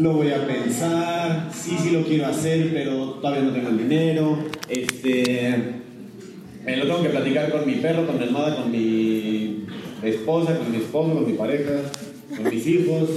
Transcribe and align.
lo 0.00 0.14
voy 0.14 0.30
a 0.30 0.46
pensar, 0.46 1.50
sí, 1.52 1.76
sí 1.78 1.90
lo 1.90 2.02
quiero 2.02 2.26
hacer, 2.26 2.70
pero 2.72 3.18
todavía 3.20 3.42
no 3.42 3.52
tengo 3.52 3.68
el 3.68 3.78
dinero, 3.78 4.38
este, 4.68 5.54
me 6.64 6.76
lo 6.78 6.86
tengo 6.86 7.02
que 7.02 7.10
platicar 7.10 7.52
con 7.52 7.66
mi 7.66 7.74
perro, 7.74 8.06
con 8.06 8.16
mi 8.16 8.24
hermana, 8.24 8.56
con 8.56 8.72
mi 8.72 9.66
esposa, 10.02 10.56
con 10.56 10.70
mi 10.70 10.78
esposo, 10.78 11.12
con 11.12 11.26
mi 11.26 11.34
pareja, 11.34 11.72
con 12.34 12.48
mis 12.48 12.66
hijos, 12.66 13.10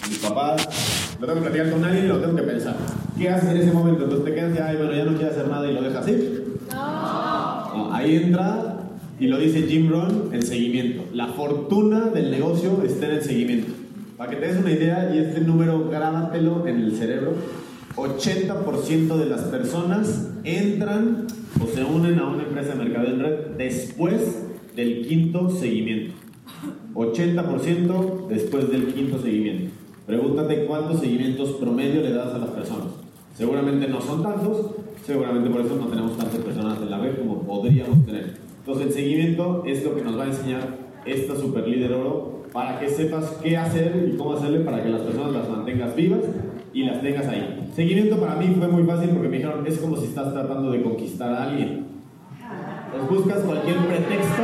con 0.00 0.10
mis 0.10 0.18
papás, 0.20 1.16
lo 1.20 1.26
tengo 1.26 1.40
que 1.40 1.50
platicar 1.50 1.72
con 1.72 1.84
alguien 1.84 2.04
y 2.04 2.08
lo 2.08 2.20
tengo 2.20 2.36
que 2.36 2.42
pensar. 2.42 2.76
¿Qué 3.18 3.28
haces 3.28 3.50
en 3.50 3.56
ese 3.56 3.72
momento? 3.72 4.04
Entonces 4.04 4.24
te 4.24 4.34
quedas 4.34 4.56
y, 4.56 4.60
ay, 4.60 4.76
bueno, 4.76 4.94
ya 4.94 5.04
no 5.04 5.16
quiero 5.16 5.32
hacer 5.32 5.48
nada 5.48 5.68
y 5.68 5.74
lo 5.74 5.82
dejas 5.82 6.06
ir. 6.06 6.58
No, 6.72 7.92
ahí 7.92 8.14
entra 8.14 8.76
y 9.18 9.26
lo 9.26 9.38
dice 9.38 9.62
Jim 9.62 9.90
Rohn, 9.90 10.30
el 10.32 10.44
seguimiento. 10.44 11.02
La 11.12 11.26
fortuna 11.26 12.10
del 12.10 12.30
negocio 12.30 12.84
está 12.86 13.06
en 13.06 13.12
el 13.16 13.22
seguimiento. 13.22 13.87
Para 14.18 14.30
que 14.30 14.36
te 14.36 14.48
des 14.48 14.58
una 14.58 14.72
idea, 14.72 15.14
y 15.14 15.18
este 15.18 15.40
número 15.42 15.88
grábatelo 15.88 16.66
en 16.66 16.80
el 16.80 16.96
cerebro, 16.96 17.34
80% 17.94 19.16
de 19.16 19.26
las 19.26 19.42
personas 19.42 20.32
entran 20.42 21.28
o 21.62 21.66
se 21.68 21.84
unen 21.84 22.18
a 22.18 22.26
una 22.26 22.42
empresa 22.42 22.70
de 22.70 22.82
mercado 22.82 23.06
en 23.06 23.20
red 23.20 23.38
después 23.56 24.44
del 24.74 25.06
quinto 25.06 25.48
seguimiento. 25.50 26.14
80% 26.94 28.26
después 28.26 28.68
del 28.68 28.92
quinto 28.92 29.22
seguimiento. 29.22 29.70
Pregúntate 30.04 30.64
cuántos 30.64 30.98
seguimientos 30.98 31.50
promedio 31.52 32.00
le 32.00 32.10
das 32.10 32.34
a 32.34 32.38
las 32.38 32.50
personas. 32.50 32.88
Seguramente 33.36 33.86
no 33.86 34.00
son 34.00 34.24
tantos, 34.24 34.72
seguramente 35.06 35.48
por 35.48 35.60
eso 35.60 35.76
no 35.76 35.86
tenemos 35.86 36.18
tantas 36.18 36.40
personas 36.40 36.82
en 36.82 36.90
la 36.90 36.98
red 36.98 37.18
como 37.18 37.42
podríamos 37.42 38.04
tener. 38.04 38.34
Entonces 38.58 38.88
el 38.88 38.92
seguimiento 38.92 39.62
es 39.64 39.84
lo 39.84 39.94
que 39.94 40.02
nos 40.02 40.18
va 40.18 40.24
a 40.24 40.26
enseñar 40.26 40.76
esta 41.06 41.36
super 41.36 41.68
líder 41.68 41.92
oro 41.92 42.37
para 42.52 42.78
que 42.78 42.88
sepas 42.88 43.38
qué 43.42 43.56
hacer 43.56 44.10
y 44.12 44.16
cómo 44.16 44.34
hacerle 44.34 44.60
para 44.60 44.82
que 44.82 44.88
las 44.88 45.02
personas 45.02 45.32
las 45.32 45.48
mantengas 45.48 45.94
vivas 45.94 46.20
y 46.72 46.84
las 46.84 47.00
tengas 47.00 47.26
ahí. 47.26 47.70
Seguimiento 47.74 48.18
para 48.18 48.36
mí 48.36 48.54
fue 48.58 48.68
muy 48.68 48.82
fácil 48.84 49.10
porque 49.10 49.28
me 49.28 49.36
dijeron, 49.38 49.66
es 49.66 49.78
como 49.78 49.96
si 49.96 50.06
estás 50.06 50.32
tratando 50.32 50.70
de 50.70 50.82
conquistar 50.82 51.32
a 51.32 51.44
alguien. 51.44 51.86
Pues 52.90 53.08
buscas 53.08 53.40
cualquier 53.40 53.76
pretexto 53.78 54.42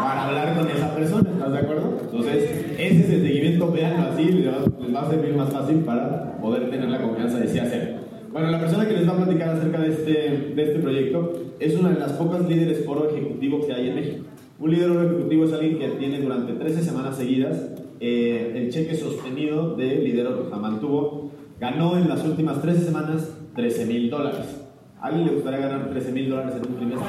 para 0.00 0.26
hablar 0.26 0.58
con 0.58 0.68
esa 0.70 0.94
persona, 0.94 1.30
¿estás 1.30 1.52
de 1.52 1.58
acuerdo? 1.58 1.98
Entonces, 2.00 2.44
ese 2.78 3.00
es 3.00 3.10
el 3.10 3.22
seguimiento, 3.22 3.70
véanlo 3.70 4.08
así, 4.12 4.24
les 4.24 4.94
va 4.94 5.02
a 5.02 5.10
servir 5.10 5.34
más 5.34 5.52
fácil 5.52 5.76
para 5.78 6.36
poder 6.38 6.70
tener 6.70 6.88
la 6.88 7.00
confianza 7.00 7.38
de 7.38 7.48
sí 7.48 7.58
hacer. 7.58 7.98
Bueno, 8.32 8.50
la 8.50 8.60
persona 8.60 8.86
que 8.86 8.94
les 8.94 9.08
va 9.08 9.12
a 9.12 9.24
platicar 9.24 9.50
acerca 9.50 9.80
de 9.80 9.88
este, 9.88 10.52
de 10.54 10.62
este 10.62 10.78
proyecto 10.80 11.32
es 11.58 11.74
una 11.76 11.90
de 11.90 12.00
las 12.00 12.12
pocas 12.12 12.46
líderes 12.48 12.84
foro 12.84 13.10
ejecutivo 13.10 13.66
que 13.66 13.72
hay 13.72 13.88
en 13.88 13.94
México. 13.94 14.24
Un 14.60 14.72
líder 14.72 14.90
oro 14.90 15.02
ejecutivo 15.04 15.44
es 15.44 15.52
alguien 15.52 15.78
que 15.78 15.88
tiene 15.90 16.20
durante 16.20 16.52
13 16.52 16.82
semanas 16.82 17.16
seguidas 17.16 17.70
eh, 18.00 18.54
el 18.56 18.70
cheque 18.70 18.96
sostenido 18.96 19.76
de 19.76 19.98
líder 19.98 20.26
oro. 20.26 20.46
O 20.46 20.48
sea, 20.48 20.58
mantuvo, 20.58 21.30
ganó 21.60 21.96
en 21.96 22.08
las 22.08 22.24
últimas 22.24 22.60
13 22.60 22.86
semanas 22.86 23.36
13 23.54 23.86
mil 23.86 24.10
dólares. 24.10 24.60
¿A 25.00 25.06
alguien 25.06 25.26
le 25.26 25.34
gustaría 25.34 25.60
ganar 25.60 25.90
13 25.90 26.10
mil 26.10 26.28
dólares 26.28 26.54
en 26.56 26.72
un 26.72 26.76
trimestre? 26.76 27.08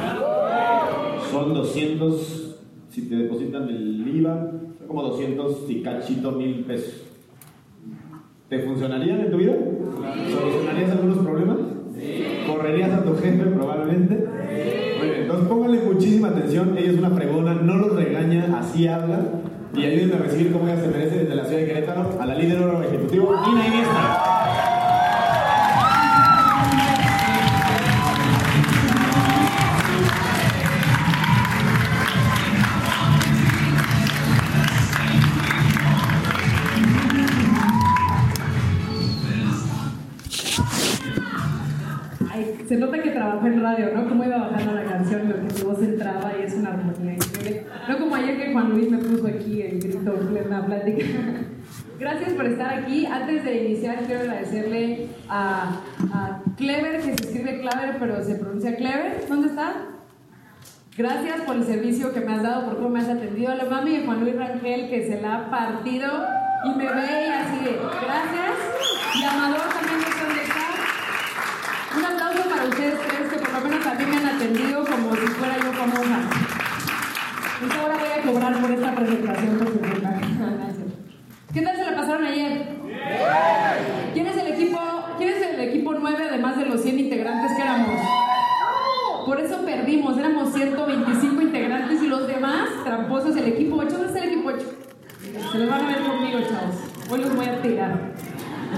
Son 1.32 1.54
200, 1.56 2.56
si 2.92 3.10
te 3.10 3.16
depositan 3.16 3.68
el 3.68 4.08
IVA, 4.16 4.52
son 4.78 4.88
como 4.88 5.02
200 5.02 5.70
y 5.70 5.82
cachito 5.82 6.32
mil 6.34 6.66
pesos. 6.66 7.04
¿Te 8.48 8.60
funcionarían 8.60 9.22
en 9.22 9.32
tu 9.32 9.38
vida? 9.38 9.56
¿Solucionarías 10.32 10.92
algunos 10.92 11.18
problemas? 11.18 11.58
¿Correrías 12.48 12.92
a 12.92 13.04
tu 13.04 13.16
jefe 13.16 13.44
probablemente? 13.44 14.16
Muy 15.00 15.08
bien, 15.08 15.22
entonces 15.22 15.48
pónganle 15.48 15.80
muchísima 16.00 16.30
atención. 16.30 16.78
Ella 16.78 16.92
es 16.92 16.98
una 16.98 17.14
pregona, 17.14 17.54
no 17.56 17.76
los 17.76 17.94
regaña, 17.94 18.58
así 18.58 18.88
habla. 18.88 19.20
Y 19.76 19.84
ayúdenme 19.84 20.16
a 20.16 20.20
recibir 20.20 20.54
como 20.54 20.68
ella 20.68 20.82
se 20.82 20.88
merece 20.88 21.20
desde 21.20 21.36
la 21.36 21.44
ciudad 21.44 21.60
de 21.60 21.68
Querétaro 21.68 22.18
a 22.20 22.26
la 22.26 22.36
líder 22.36 22.62
oro 22.62 22.82
ejecutivo, 22.82 23.36
Ina 23.46 23.68
Iniesta. 23.68 24.29
Ayer 48.30 48.46
que 48.46 48.54
Juan 48.54 48.70
Luis 48.70 48.92
me 48.92 48.98
puso 49.00 49.28
aquí 49.28 49.62
el 49.62 49.80
grito 49.80 50.14
en 50.14 50.28
plena 50.28 50.64
plática. 50.64 51.04
Gracias 52.00 52.34
por 52.34 52.46
estar 52.46 52.74
aquí. 52.74 53.06
Antes 53.08 53.44
de 53.44 53.66
iniciar, 53.66 54.04
quiero 54.06 54.22
agradecerle 54.22 55.08
a, 55.28 55.82
a 56.14 56.42
Clever, 56.56 56.98
que 56.98 57.02
se 57.02 57.12
escribe 57.12 57.60
Clever, 57.62 57.98
pero 57.98 58.24
se 58.24 58.36
pronuncia 58.36 58.76
Clever. 58.76 59.26
¿Dónde 59.28 59.48
está? 59.48 59.74
Gracias 60.96 61.42
por 61.42 61.56
el 61.56 61.64
servicio 61.64 62.14
que 62.14 62.20
me 62.22 62.34
has 62.34 62.44
dado, 62.44 62.66
por 62.66 62.76
cómo 62.76 62.90
me 62.90 63.00
has 63.00 63.10
atendido. 63.10 63.52
A 63.52 63.56
la 63.56 63.66
mami 63.66 63.98
de 63.98 64.06
Juan 64.06 64.20
Luis 64.20 64.36
Rangel, 64.36 64.90
que 64.90 65.08
se 65.08 65.22
la 65.22 65.36
ha 65.36 65.50
partido 65.50 66.08
y 66.66 66.78
me 66.78 66.86
ve 66.86 67.26
y 67.26 67.30
así 67.30 67.64
de 67.66 67.72
gracias. 67.74 68.54
Y 69.20 69.24
Amador 69.24 69.70
también 69.70 70.00
está 70.02 70.20
un 71.98 72.06
aplauso 72.06 72.48
para 72.48 72.66
ustedes 72.66 72.94
tres 73.08 73.30
que 73.34 73.40
por 73.40 73.54
lo 73.54 73.70
menos 73.70 73.98
mí 73.98 74.06
me 74.06 74.18
han 74.18 74.36
atendido 74.36 74.86
como 74.86 75.16
si 75.16 75.28
fuera 75.28 75.58
yo 75.58 75.74
famosa. 75.74 76.49
Y 77.62 77.78
ahora 77.78 77.98
voy 77.98 78.08
a 78.08 78.32
cobrar 78.32 78.62
por 78.62 78.72
esta 78.72 78.96
presentación 78.96 79.60
¿Qué 81.54 81.62
tal 81.62 81.76
se 81.76 81.84
la 81.84 81.96
pasaron 81.96 82.26
ayer? 82.26 82.68
¿Quién 84.14 84.28
es 84.28 84.38
el 84.38 84.48
equipo, 84.48 84.80
quién 85.18 85.30
es 85.30 85.42
el 85.42 85.60
equipo 85.60 85.94
9 85.94 86.26
además 86.30 86.58
de 86.58 86.66
los 86.68 86.82
100 86.82 87.00
integrantes 87.00 87.58
que 87.58 87.62
éramos? 87.62 88.00
Por 89.26 89.42
eso 89.42 89.66
perdimos, 89.66 90.18
éramos 90.18 90.54
125 90.54 91.42
integrantes 91.42 92.02
y 92.02 92.08
los 92.08 92.28
demás 92.28 92.70
tramposos, 92.86 93.36
el 93.36 93.48
equipo 93.48 93.76
8. 93.76 93.90
¿Dónde 93.90 94.08
está 94.08 94.20
el 94.24 94.30
equipo 94.30 94.50
8? 94.50 94.66
Se 95.52 95.58
los 95.58 95.70
van 95.70 95.84
a 95.84 95.88
ver 95.88 96.04
conmigo, 96.04 96.40
chavos. 96.40 96.76
Hoy 97.10 97.20
los 97.20 97.36
voy 97.36 97.46
a 97.46 97.62
tirar. 97.62 98.14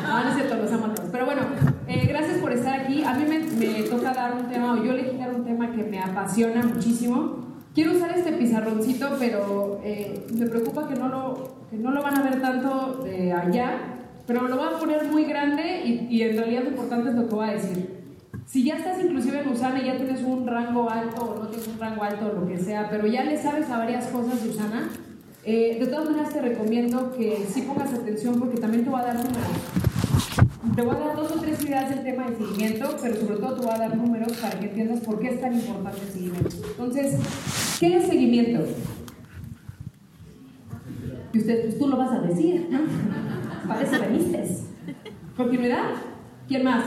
Ah, 0.07 0.21
no 0.23 0.29
es 0.29 0.35
cierto, 0.35 0.55
los 0.55 0.71
amo 0.71 0.87
a 0.87 0.93
todos. 0.95 1.09
Pero 1.11 1.25
bueno, 1.25 1.41
eh, 1.87 2.05
gracias 2.07 2.39
por 2.39 2.51
estar 2.51 2.79
aquí. 2.79 3.03
A 3.03 3.13
mí 3.13 3.25
me, 3.27 3.39
me, 3.39 3.83
toca 3.83 4.13
dar 4.13 4.33
un 4.33 4.47
tema, 4.47 4.73
o 4.73 4.83
yo 4.83 4.93
elegí 4.93 5.17
dar 5.17 5.33
un 5.35 5.45
tema 5.45 5.71
que 5.71 5.83
me 5.83 5.99
apasiona 5.99 6.63
muchísimo. 6.63 7.50
Quiero 7.73 7.93
usar 7.93 8.17
este 8.17 8.33
pizarroncito, 8.33 9.15
pero 9.17 9.79
eh, 9.83 10.25
me 10.33 10.45
preocupa 10.47 10.87
que 10.87 10.95
no, 10.95 11.07
lo, 11.07 11.55
que 11.69 11.77
no 11.77 11.91
lo 11.91 12.03
van 12.03 12.17
a 12.17 12.23
ver 12.23 12.41
tanto 12.41 13.05
allá, 13.35 13.77
pero 14.27 14.47
lo 14.47 14.57
voy 14.57 14.67
a 14.73 14.77
poner 14.77 15.05
muy 15.05 15.23
grande 15.23 15.81
y, 15.85 16.07
y 16.09 16.21
en 16.23 16.37
realidad 16.37 16.63
lo 16.63 16.69
importante 16.71 17.09
es 17.09 17.15
lo 17.15 17.27
que 17.27 17.35
voy 17.35 17.49
a 17.49 17.53
decir. 17.53 18.01
Si 18.45 18.65
ya 18.65 18.75
estás 18.75 19.01
inclusive 19.01 19.39
en 19.39 19.47
Usana 19.47 19.81
y 19.81 19.85
ya 19.85 19.95
tienes 19.95 20.21
un 20.23 20.45
rango 20.45 20.89
alto 20.89 21.21
o 21.21 21.39
no 21.39 21.47
tienes 21.47 21.67
un 21.69 21.79
rango 21.79 22.03
alto 22.03 22.31
o 22.31 22.41
lo 22.41 22.47
que 22.47 22.57
sea, 22.57 22.89
pero 22.89 23.07
ya 23.07 23.23
le 23.23 23.37
sabes 23.41 23.69
a 23.69 23.77
varias 23.77 24.07
cosas 24.07 24.43
de 24.43 24.49
Usana, 24.49 24.89
eh, 25.45 25.77
de 25.79 25.87
todas 25.87 26.09
maneras 26.09 26.33
te 26.33 26.41
recomiendo 26.41 27.13
que 27.13 27.45
sí 27.49 27.61
pongas 27.61 27.93
atención 27.93 28.37
porque 28.39 28.57
también 28.57 28.83
te 28.83 28.89
voy 28.89 28.99
a 28.99 29.05
dar 29.05 29.15
números. 29.15 29.47
Te 30.75 30.81
voy 30.83 30.95
a 30.95 30.99
dar 30.99 31.15
dos 31.17 31.31
o 31.33 31.39
tres 31.41 31.61
ideas 31.65 31.89
del 31.89 32.03
tema 32.03 32.29
de 32.29 32.37
seguimiento, 32.37 32.95
pero 33.01 33.15
sobre 33.15 33.35
todo 33.35 33.55
te 33.55 33.65
voy 33.65 33.75
a 33.75 33.77
dar 33.77 33.97
números 33.97 34.31
para 34.33 34.57
que 34.57 34.67
entiendas 34.67 35.01
por 35.01 35.19
qué 35.19 35.29
es 35.29 35.41
tan 35.41 35.53
importante 35.53 35.99
el 36.01 36.07
seguimiento. 36.07 36.55
Entonces, 36.65 37.19
¿qué 37.79 37.97
es 37.97 38.07
seguimiento? 38.07 38.65
Y 41.33 41.39
usted, 41.39 41.61
pues 41.63 41.77
tú 41.77 41.87
lo 41.87 41.97
vas 41.97 42.11
a 42.11 42.21
decir, 42.21 42.69
¿no? 42.69 42.79
Para 43.67 43.81
eso 43.81 43.99
veniste. 43.99 44.47
¿Continuidad? 45.35 45.89
¿Quién 46.47 46.63
más? 46.63 46.85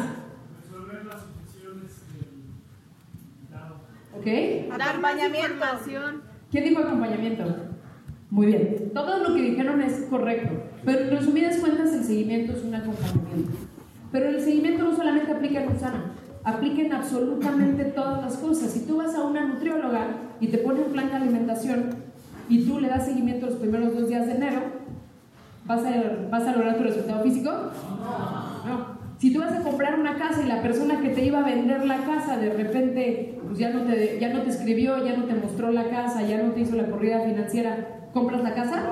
Resolver 0.62 1.04
las 1.04 1.22
funciones 1.22 1.92
¿Ok? 4.16 4.80
Acompañamiento. 4.80 5.64
¿Quién 6.50 6.64
dijo 6.64 6.80
acompañamiento? 6.80 7.44
Muy 8.30 8.46
bien. 8.46 8.90
Todo 8.94 9.18
lo 9.18 9.34
que 9.34 9.42
dijeron 9.42 9.82
es 9.82 10.06
correcto. 10.08 10.54
Pero 10.84 11.00
en 11.00 11.10
resumidas 11.10 11.58
cuentas, 11.58 11.92
el 11.92 12.04
seguimiento 12.04 12.52
es 12.52 12.64
un 12.64 12.74
acompañamiento. 12.74 13.73
Pero 14.14 14.28
el 14.28 14.40
seguimiento 14.40 14.84
no 14.84 14.94
solamente 14.94 15.32
aplica 15.32 15.60
en 15.60 15.72
Usana, 15.72 16.12
aplica 16.44 16.82
en 16.82 16.92
absolutamente 16.92 17.82
todas 17.86 18.22
las 18.22 18.36
cosas. 18.36 18.70
Si 18.70 18.86
tú 18.86 18.98
vas 18.98 19.12
a 19.16 19.24
una 19.24 19.44
nutrióloga 19.44 20.06
y 20.40 20.46
te 20.46 20.58
pone 20.58 20.82
un 20.82 20.92
plan 20.92 21.08
de 21.08 21.16
alimentación 21.16 21.90
y 22.48 22.64
tú 22.64 22.78
le 22.78 22.86
das 22.86 23.06
seguimiento 23.06 23.46
los 23.46 23.56
primeros 23.56 23.92
dos 23.92 24.08
días 24.08 24.28
de 24.28 24.36
enero, 24.36 24.60
¿vas 25.66 25.80
a, 25.84 26.28
vas 26.30 26.44
a 26.44 26.52
lograr 26.52 26.76
tu 26.76 26.84
resultado 26.84 27.24
físico? 27.24 27.50
No. 27.50 28.94
Si 29.18 29.32
tú 29.32 29.40
vas 29.40 29.52
a 29.52 29.62
comprar 29.62 29.98
una 29.98 30.14
casa 30.14 30.42
y 30.44 30.46
la 30.46 30.62
persona 30.62 31.00
que 31.00 31.08
te 31.08 31.24
iba 31.24 31.40
a 31.40 31.44
vender 31.44 31.84
la 31.84 32.04
casa 32.04 32.36
de 32.36 32.50
repente 32.50 33.40
pues 33.44 33.58
ya, 33.58 33.70
no 33.70 33.82
te, 33.82 34.20
ya 34.20 34.32
no 34.32 34.42
te 34.42 34.50
escribió, 34.50 35.04
ya 35.04 35.16
no 35.16 35.24
te 35.24 35.34
mostró 35.34 35.72
la 35.72 35.88
casa, 35.88 36.22
ya 36.22 36.40
no 36.40 36.52
te 36.52 36.60
hizo 36.60 36.76
la 36.76 36.86
corrida 36.86 37.18
financiera, 37.18 38.08
¿compras 38.12 38.44
la 38.44 38.54
casa? 38.54 38.84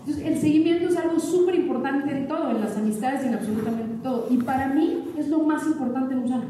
Entonces, 0.00 0.26
el 0.26 0.38
seguimiento 0.38 0.88
es 0.88 0.96
algo 0.98 1.18
súper 1.18 1.54
importante 1.54 2.12
en 2.12 2.28
todo, 2.28 2.50
en 2.50 2.60
las 2.60 2.76
amistades 2.76 3.24
y 3.24 3.28
en 3.28 3.34
absolutamente 3.34 3.95
todo. 4.06 4.26
Y 4.30 4.36
para 4.38 4.68
mí 4.68 5.12
es 5.18 5.28
lo 5.28 5.40
más 5.40 5.66
importante 5.66 6.14
en 6.14 6.24
Usana. 6.24 6.48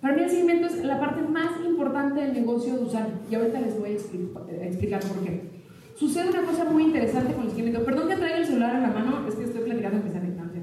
Para 0.00 0.14
mí 0.14 0.22
el 0.22 0.30
seguimiento 0.30 0.66
es 0.66 0.84
la 0.84 1.00
parte 1.00 1.22
más 1.22 1.52
importante 1.64 2.20
del 2.20 2.34
negocio 2.34 2.74
de 2.74 2.84
Usana. 2.84 3.08
Y 3.30 3.34
ahorita 3.34 3.60
les 3.60 3.78
voy 3.78 3.90
a 3.90 3.92
explicar, 3.92 4.42
a 4.48 4.66
explicar 4.66 5.00
por 5.00 5.24
qué. 5.24 5.52
Sucede 5.94 6.30
una 6.30 6.42
cosa 6.42 6.64
muy 6.64 6.84
interesante 6.84 7.32
con 7.34 7.44
el 7.44 7.50
seguimiento. 7.50 7.84
Perdón 7.84 8.08
que 8.08 8.16
traiga 8.16 8.38
el 8.38 8.46
celular 8.46 8.76
en 8.76 8.82
la 8.82 8.90
mano, 8.90 9.26
es 9.26 9.34
que 9.34 9.44
estoy 9.44 9.62
platicando 9.62 10.04
mi 10.04 10.10
sanitancia. 10.10 10.60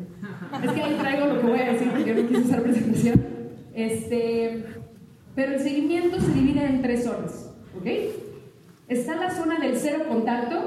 Es 0.64 0.72
que 0.72 0.81
ahí 0.81 0.96
traigo 1.00 1.26
lo 1.28 1.42
que 1.42 1.48
voy 1.48 1.60
a 1.60 1.72
decir 1.72 1.90
porque 1.90 2.06
yo 2.06 2.22
no 2.22 2.28
quise 2.28 2.42
usar 2.42 2.62
presentación. 2.64 3.22
Este, 3.74 4.66
pero 5.36 5.54
el 5.54 5.60
seguimiento 5.60 6.20
se 6.20 6.34
divide 6.34 6.66
en 6.66 6.81
tres 6.81 7.06
zonas, 7.06 7.50
¿ok? 7.80 7.88
Está 8.90 9.16
la 9.16 9.31
zona 9.31 9.60
del 9.60 9.78
cero 9.78 10.06
contacto, 10.10 10.58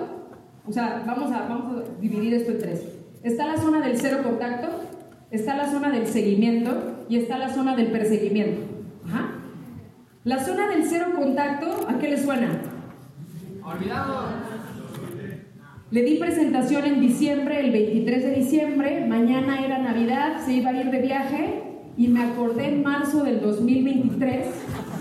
o 0.67 0.73
sea, 0.73 1.03
vamos 1.07 1.31
a, 1.33 1.49
vamos 1.49 1.77
a 1.77 2.01
dividir 2.01 2.33
esto 2.35 2.53
en 2.53 2.59
tres. 2.59 2.85
Está 3.23 3.47
la 3.47 3.59
zona 3.59 3.87
del 3.87 3.99
cero 3.99 4.21
contacto, 4.23 4.69
está 5.33 5.57
la 5.57 5.71
zona 5.71 5.91
del 5.91 6.07
seguimiento 6.07 7.05
y 7.09 7.17
está 7.17 7.39
la 7.39 7.53
zona 7.53 7.75
del 7.75 7.91
perseguimiento. 7.91 8.61
Ajá. 9.07 9.31
La 10.25 10.45
zona 10.45 10.69
del 10.69 10.85
cero 10.85 11.07
contacto, 11.17 11.87
¿a 11.89 11.99
qué 11.99 12.09
le 12.09 12.23
suena? 12.23 12.61
Olvidado. 13.65 14.27
Le 15.91 16.03
di 16.03 16.17
presentación 16.17 16.85
en 16.85 17.01
diciembre, 17.01 17.61
el 17.61 17.73
23 17.73 18.23
de 18.23 18.31
diciembre, 18.35 19.07
mañana 19.07 19.65
era 19.65 19.79
Navidad, 19.79 20.45
se 20.45 20.53
iba 20.53 20.71
a 20.71 20.81
ir 20.81 20.91
de 20.91 21.01
viaje 21.01 21.63
y 21.97 22.09
me 22.09 22.23
acordé 22.23 22.69
en 22.69 22.83
marzo 22.83 23.25
del 23.25 23.41
2023 23.41 24.47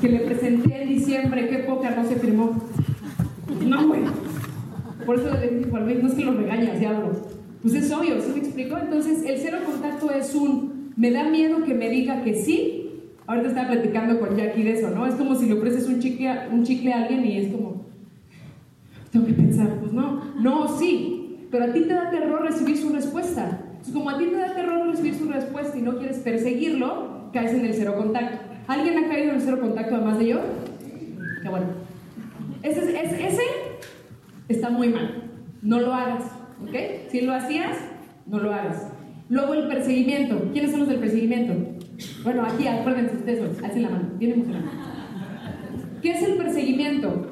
que 0.02 0.10
le 0.10 0.20
presenté 0.20 0.84
en 0.84 0.90
diciembre, 0.90 1.48
qué 1.50 1.60
poca 1.60 1.92
no 1.92 2.06
se 2.06 2.16
firmó. 2.16 2.62
No, 3.66 3.88
güey. 3.88 4.02
Por 5.06 5.20
eso 5.20 5.34
le 5.38 5.50
dije, 5.50 5.70
no 5.72 6.08
es 6.08 6.14
que 6.14 6.26
lo 6.26 6.34
regañas, 6.34 6.80
diablo. 6.80 7.31
Pues 7.62 7.76
es 7.76 7.92
obvio, 7.92 8.20
¿sí 8.22 8.32
me 8.34 8.40
explico? 8.40 8.78
Entonces, 8.78 9.24
el 9.24 9.38
cero 9.38 9.60
contacto 9.66 10.10
es 10.12 10.34
un, 10.34 10.94
me 10.96 11.12
da 11.12 11.24
miedo 11.26 11.64
que 11.64 11.74
me 11.74 11.90
diga 11.90 12.24
que 12.24 12.34
sí. 12.34 12.78
Ahorita 13.28 13.50
estaba 13.50 13.70
platicando 13.70 14.20
con 14.20 14.36
Jackie 14.36 14.64
de 14.64 14.74
eso, 14.74 14.90
¿no? 14.90 15.06
Es 15.06 15.16
como 15.16 15.36
si 15.36 15.46
le 15.46 15.54
ofreces 15.54 15.88
un 15.88 16.00
chicle, 16.00 16.28
a, 16.28 16.50
un 16.52 16.64
chicle 16.64 16.92
a 16.92 17.04
alguien 17.04 17.24
y 17.26 17.38
es 17.38 17.52
como, 17.52 17.86
tengo 19.12 19.26
que 19.28 19.34
pensar, 19.34 19.80
pues 19.80 19.94
no, 19.94 20.24
no, 20.40 20.80
sí, 20.80 21.48
pero 21.52 21.66
a 21.66 21.74
ti 21.74 21.82
te 21.82 21.94
da 21.94 22.10
terror 22.10 22.42
recibir 22.42 22.78
su 22.78 22.90
respuesta. 22.90 23.62
Entonces, 23.70 23.94
como 23.94 24.10
a 24.10 24.18
ti 24.18 24.26
te 24.26 24.38
da 24.38 24.56
terror 24.56 24.88
recibir 24.88 25.16
su 25.16 25.30
respuesta 25.30 25.78
y 25.78 25.82
no 25.82 25.98
quieres 25.98 26.18
perseguirlo, 26.18 27.30
caes 27.32 27.54
en 27.54 27.66
el 27.66 27.74
cero 27.74 27.96
contacto. 27.96 28.40
¿Alguien 28.68 28.98
ha 28.98 29.08
caído 29.08 29.30
en 29.30 29.36
el 29.36 29.42
cero 29.42 29.60
contacto 29.62 29.96
además 29.96 30.18
de 30.18 30.28
yo? 30.28 30.40
Qué 31.42 31.50
bueno. 31.50 31.68
Ese, 32.64 32.80
ese, 32.80 33.28
ese 33.28 33.42
está 34.50 34.70
muy 34.70 34.90
mal. 34.90 35.24
No 35.62 35.80
lo 35.80 35.94
hagas, 35.94 36.24
¿ok? 36.64 37.10
Si 37.10 37.22
lo 37.22 37.34
hacías, 37.34 37.78
no 38.26 38.40
lo 38.40 38.54
hagas. 38.54 38.88
Luego 39.30 39.54
el 39.54 39.68
perseguimiento. 39.68 40.50
¿Quiénes 40.52 40.72
son 40.72 40.82
los 40.82 40.90
del 40.90 41.00
perseguimiento? 41.00 41.54
Bueno, 42.24 42.44
aquí, 42.44 42.68
acuérdense 42.68 43.16
ustedes, 43.16 43.64
hacen 43.64 43.84
la 43.84 43.90
mano, 43.90 44.10
bien 44.18 44.34
emocionante. 44.34 44.70
¿Qué 46.02 46.12
es 46.12 46.24
el 46.24 46.36
perseguimiento? 46.36 47.28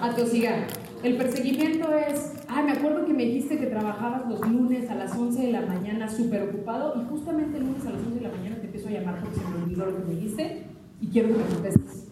Atosigar. 0.00 0.66
El 1.02 1.16
perseguimiento 1.16 1.94
es, 1.94 2.32
ah, 2.48 2.62
me 2.62 2.72
acuerdo 2.72 3.04
que 3.04 3.12
me 3.12 3.24
dijiste 3.24 3.58
que 3.58 3.66
trabajabas 3.66 4.26
los 4.26 4.40
lunes 4.48 4.88
a 4.88 4.94
las 4.94 5.14
11 5.14 5.42
de 5.42 5.52
la 5.52 5.60
mañana 5.60 6.08
súper 6.08 6.44
ocupado 6.44 6.94
y 6.98 7.04
justamente 7.10 7.58
el 7.58 7.64
lunes 7.64 7.84
a 7.86 7.90
las 7.90 8.00
11 8.00 8.14
de 8.14 8.20
la 8.22 8.34
mañana 8.34 8.56
te 8.56 8.66
empiezo 8.66 8.88
a 8.88 8.92
llamar 8.92 9.20
porque 9.20 9.36
se 9.38 9.46
me 9.46 9.64
olvidó 9.64 9.86
lo 9.86 9.96
que 9.98 10.04
me 10.04 10.14
dijiste 10.14 10.62
y 11.00 11.08
quiero 11.08 11.28
que 11.28 11.34
me 11.34 11.44
contestes. 11.44 12.03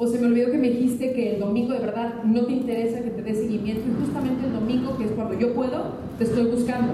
O 0.00 0.06
se 0.06 0.16
me 0.20 0.28
olvidó 0.28 0.52
que 0.52 0.58
me 0.58 0.70
dijiste 0.70 1.12
que 1.12 1.34
el 1.34 1.40
domingo 1.40 1.72
de 1.72 1.80
verdad 1.80 2.22
no 2.22 2.46
te 2.46 2.52
interesa 2.52 3.02
que 3.02 3.10
te 3.10 3.20
dé 3.20 3.34
seguimiento 3.34 3.82
y 3.84 4.00
justamente 4.04 4.46
el 4.46 4.52
domingo, 4.52 4.96
que 4.96 5.06
es 5.06 5.10
cuando 5.10 5.36
yo 5.36 5.52
puedo, 5.54 5.96
te 6.18 6.24
estoy 6.24 6.44
buscando. 6.44 6.92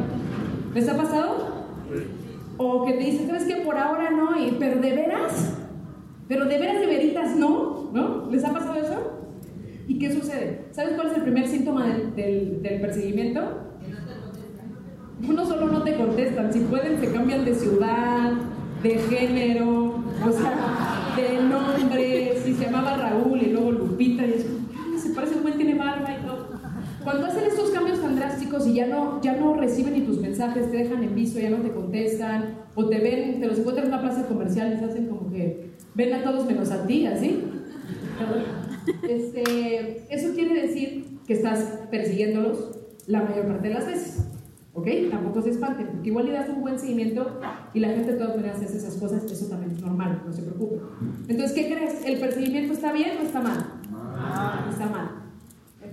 ¿Les 0.75 0.89
ha 0.89 0.97
pasado? 0.97 1.67
O 2.57 2.87
que 2.87 2.95
te 2.95 3.05
dicen, 3.05 3.27
¿sabes 3.27 3.45
que 3.45 3.57
Por 3.57 3.77
ahora 3.77 4.11
no, 4.11 4.43
y, 4.43 4.57
pero 4.59 4.81
de 4.81 4.91
veras, 4.93 5.59
pero 6.29 6.47
de 6.47 6.59
veras 6.59 6.81
de 6.81 6.87
veritas 6.87 7.37
no, 7.37 7.91
¿no? 7.93 8.31
¿Les 8.31 8.43
ha 8.43 8.55
pasado 8.55 8.75
eso? 8.77 9.29
¿Y 9.87 9.99
qué 9.99 10.11
sucede? 10.11 10.65
¿Sabes 10.71 10.95
cuál 10.95 11.09
es 11.09 11.17
el 11.17 11.23
primer 11.25 11.47
síntoma 11.47 11.87
del, 11.87 12.17
del, 12.17 12.63
del 12.63 12.81
perseguimiento? 12.81 13.41
No 15.21 15.45
solo 15.45 15.69
no 15.69 15.83
te 15.83 15.95
contestan, 15.95 16.51
si 16.55 16.61
pueden 16.61 16.99
se 16.99 17.13
cambian 17.13 17.45
de 17.45 17.55
ciudad, 17.55 18.33
de 18.83 18.99
género, 18.99 19.95
o 20.27 20.33
sea, 20.33 21.15
de 21.17 21.43
nombre, 21.43 22.34
si 22.45 22.55
se 22.55 22.65
llamaba 22.65 22.97
Raúl 22.97 23.41
y 23.43 23.51
luego 23.51 23.73
Lupita, 23.73 24.27
y 24.27 24.33
es 24.33 24.45
como, 24.45 24.99
se 24.99 25.11
parece 25.11 25.37
un 25.37 25.43
buen, 25.43 25.57
tiene 25.57 25.75
barba 25.75 26.09
y 26.13 26.27
todo. 26.27 26.49
Cuando 27.03 27.27
hacen 27.27 27.45
estos 27.45 27.71
cambios 27.71 28.01
tan 28.01 28.17
drásticos 28.17 28.67
y 28.67 28.75
ya 28.75 28.87
no, 28.87 29.21
ya 29.21 29.37
no 29.37 29.55
reciben 29.55 29.95
ni 29.95 30.01
tus 30.01 30.19
mensajes, 30.21 30.71
te 30.71 30.79
dejan 30.79 31.03
en 31.03 31.15
visto, 31.15 31.39
ya 31.39 31.51
no 31.51 31.59
te 31.59 31.71
contestan, 31.71 32.57
o 32.75 32.87
te 32.87 32.99
ven, 32.99 33.41
te 33.41 33.47
los 33.47 33.59
encuentran 33.59 33.87
en 33.87 33.93
una 33.93 34.03
plaza 34.03 34.27
comercial 34.27 34.73
y 34.73 34.79
se 34.79 34.85
hacen 34.85 35.07
como 35.09 35.31
que 35.31 35.71
ven 35.95 36.15
a 36.15 36.23
todos 36.23 36.47
menos 36.47 36.71
a 36.71 36.87
ti, 36.87 37.07
así. 37.07 37.45
Este, 39.09 40.07
eso 40.15 40.35
quiere 40.35 40.63
decir 40.63 41.19
que 41.27 41.35
estás 41.35 41.81
persiguiéndolos 41.91 42.79
la 43.07 43.23
mayor 43.23 43.47
parte 43.47 43.69
de 43.69 43.75
las 43.75 43.87
veces. 43.87 44.34
¿Ok? 44.75 44.89
Tampoco 45.09 45.41
se 45.41 45.51
espanten, 45.51 45.87
porque 45.87 46.09
igual 46.09 46.27
le 46.27 46.33
das 46.33 46.49
un 46.49 46.61
buen 46.61 46.79
seguimiento 46.79 47.41
y 47.73 47.81
la 47.81 47.89
gente 47.91 48.13
de 48.13 48.19
todas 48.19 48.37
maneras 48.37 48.61
hace 48.61 48.77
esas 48.77 48.97
cosas, 48.97 49.25
eso 49.25 49.47
también 49.47 49.71
es 49.73 49.81
normal, 49.81 50.23
no 50.27 50.33
se 50.33 50.43
preocupe. 50.43 50.81
Entonces, 51.29 51.53
¿qué 51.53 51.73
crees? 51.73 52.05
¿El 52.05 52.19
perseguimiento 52.19 52.73
está 52.73 52.93
bien 52.93 53.19
o 53.21 53.23
está 53.23 53.41
mal? 53.41 53.65
Mal. 53.91 54.69
Está 54.71 54.87
mal. 54.87 55.11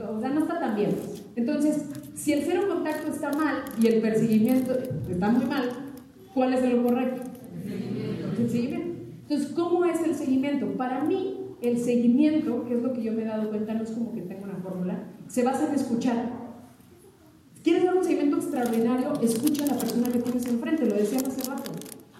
O 0.09 0.19
sea, 0.19 0.29
no 0.29 0.39
está 0.39 0.59
tan 0.59 0.75
bien. 0.75 0.95
Entonces, 1.35 1.85
si 2.15 2.33
el 2.33 2.41
cero 2.43 2.63
contacto 2.67 3.11
está 3.11 3.31
mal 3.31 3.63
y 3.79 3.87
el 3.87 4.01
perseguimiento 4.01 4.73
está 5.09 5.29
muy 5.29 5.45
mal, 5.45 5.69
¿cuál 6.33 6.53
es 6.53 6.73
lo 6.73 6.83
correcto? 6.83 7.21
El 8.39 8.49
seguimiento. 8.49 8.99
Entonces, 9.29 9.51
¿cómo 9.55 9.85
es 9.85 10.01
el 10.01 10.15
seguimiento? 10.15 10.65
Para 10.75 11.03
mí, 11.03 11.37
el 11.61 11.77
seguimiento, 11.77 12.65
que 12.65 12.75
es 12.75 12.81
lo 12.81 12.93
que 12.93 13.03
yo 13.03 13.13
me 13.13 13.21
he 13.21 13.25
dado 13.25 13.49
cuenta, 13.49 13.75
no 13.75 13.83
es 13.83 13.91
como 13.91 14.11
que 14.11 14.21
tengo 14.21 14.45
una 14.45 14.55
fórmula, 14.55 15.03
se 15.27 15.43
basa 15.43 15.67
en 15.67 15.75
escuchar. 15.75 16.40
¿Quieres 17.63 17.83
dar 17.83 17.95
un 17.95 18.03
seguimiento 18.03 18.37
extraordinario? 18.37 19.13
Escucha 19.21 19.65
a 19.65 19.67
la 19.67 19.75
persona 19.75 20.07
que 20.07 20.19
tienes 20.19 20.45
enfrente, 20.47 20.85
lo 20.87 20.95
decía 20.95 21.19
hace 21.19 21.47
rato. 21.47 21.71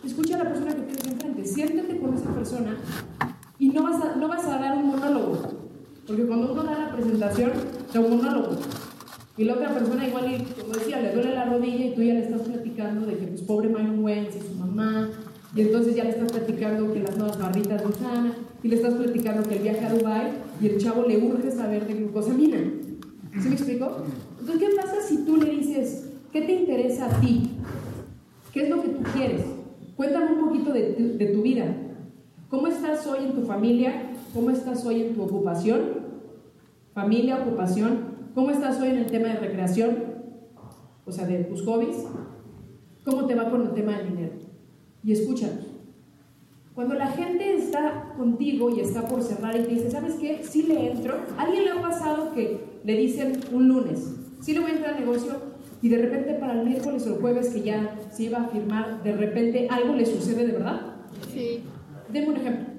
Escucha 0.05 0.35
a 0.35 0.43
la 0.43 0.49
persona 0.49 0.75
que 0.75 0.81
tienes 0.81 1.05
enfrente, 1.07 1.45
siéntate 1.45 1.97
con 1.97 2.13
esa 2.13 2.31
persona 2.31 2.77
y 3.57 3.69
no 3.69 3.81
vas 3.81 4.03
a, 4.03 4.15
no 4.17 4.27
vas 4.27 4.45
a 4.45 4.59
dar 4.59 4.77
un 4.77 4.88
monólogo. 4.89 5.39
Porque 6.05 6.27
cuando 6.27 6.53
uno 6.53 6.63
da 6.63 6.77
la 6.77 6.91
presentación, 6.91 7.51
da 7.91 7.99
un 7.99 8.17
monólogo. 8.17 8.57
Y 9.35 9.45
la 9.45 9.53
otra 9.53 9.73
persona 9.73 10.07
igual, 10.07 10.45
como 10.61 10.73
decía, 10.75 11.01
le 11.01 11.13
duele 11.13 11.33
la 11.33 11.45
rodilla 11.45 11.85
y 11.85 11.95
tú 11.95 12.03
ya 12.03 12.13
le 12.13 12.23
estás 12.23 12.41
platicando 12.41 13.07
de 13.07 13.17
que 13.17 13.25
pues 13.27 13.41
pobre 13.41 13.69
Myron 13.69 14.03
Wentz 14.03 14.35
y 14.35 14.47
su 14.47 14.53
mamá, 14.59 15.09
y 15.55 15.61
entonces 15.61 15.95
ya 15.95 16.03
le 16.03 16.11
estás 16.11 16.31
platicando 16.31 16.93
que 16.93 16.99
las 16.99 17.17
nuevas 17.17 17.39
barritas 17.39 17.81
de 17.81 17.88
Usana, 17.88 18.33
y 18.61 18.67
le 18.67 18.75
estás 18.75 18.93
platicando 18.93 19.41
que 19.47 19.55
el 19.55 19.63
viaje 19.63 19.85
a 19.85 19.93
Dubai 19.93 20.33
y 20.61 20.67
el 20.67 20.77
chavo 20.77 21.07
le 21.07 21.17
urge 21.17 21.49
saber 21.49 21.88
de 21.88 21.95
glucosamina. 21.95 22.59
¿Sí 23.39 23.47
me 23.47 23.55
explico? 23.55 24.05
Entonces, 24.39 24.59
¿qué 24.59 24.75
pasa 24.75 25.01
si 25.07 25.25
tú 25.25 25.37
le 25.37 25.51
dices, 25.51 26.09
¿qué 26.31 26.41
te 26.41 26.53
interesa 26.53 27.05
a 27.05 27.21
ti? 27.21 27.51
¿Qué 28.53 28.63
es 28.63 28.69
lo 28.69 28.81
que 28.81 28.89
tú 28.89 29.03
quieres? 29.13 29.45
Cuéntame 29.95 30.33
un 30.33 30.47
poquito 30.47 30.73
de 30.73 30.93
tu, 30.93 31.17
de 31.17 31.25
tu 31.27 31.41
vida. 31.41 31.75
¿Cómo 32.50 32.67
estás 32.67 33.07
hoy 33.07 33.25
en 33.25 33.33
tu 33.33 33.43
familia? 33.43 34.11
¿Cómo 34.33 34.50
estás 34.50 34.85
hoy 34.85 35.01
en 35.01 35.15
tu 35.15 35.23
ocupación? 35.23 35.81
Familia, 36.93 37.38
ocupación. 37.38 38.11
¿Cómo 38.35 38.51
estás 38.51 38.79
hoy 38.81 38.89
en 38.89 38.97
el 38.97 39.05
tema 39.07 39.29
de 39.29 39.39
recreación? 39.39 39.97
O 41.05 41.11
sea, 41.11 41.25
de 41.25 41.45
tus 41.45 41.63
hobbies. 41.63 42.05
¿Cómo 43.05 43.25
te 43.25 43.35
va 43.35 43.50
con 43.50 43.61
el 43.61 43.73
tema 43.73 43.97
del 43.97 44.09
dinero? 44.09 44.33
Y 45.03 45.13
escúchanos. 45.13 45.70
Cuando 46.75 46.95
la 46.95 47.07
gente 47.07 47.55
está 47.55 48.13
contigo 48.17 48.69
y 48.69 48.79
está 48.79 49.05
por 49.07 49.21
cerrar 49.21 49.55
y 49.57 49.63
te 49.63 49.69
dice, 49.69 49.91
¿sabes 49.91 50.13
qué? 50.15 50.41
Sí 50.43 50.63
le 50.63 50.91
entro. 50.91 51.15
¿Alguien 51.37 51.65
le 51.65 51.71
ha 51.71 51.81
pasado 51.81 52.33
que 52.33 52.61
le 52.83 52.97
dicen 52.97 53.39
un 53.51 53.67
lunes, 53.67 54.15
sí 54.39 54.53
le 54.53 54.61
voy 54.61 54.71
a 54.71 54.75
entrar 54.75 54.93
al 54.95 55.01
negocio 55.01 55.33
y 55.81 55.89
de 55.89 55.97
repente 55.97 56.33
para 56.35 56.53
el 56.53 56.67
miércoles 56.67 57.05
o 57.07 57.15
el 57.15 57.21
jueves 57.21 57.49
que 57.49 57.61
ya 57.61 57.99
se 58.11 58.23
iba 58.23 58.39
a 58.39 58.47
firmar, 58.47 59.03
de 59.03 59.13
repente 59.15 59.67
algo 59.69 59.95
le 59.95 60.05
sucede 60.05 60.47
de 60.47 60.53
verdad? 60.53 60.95
Sí. 61.33 61.63
Denme 62.11 62.29
un 62.29 62.37
ejemplo. 62.37 62.71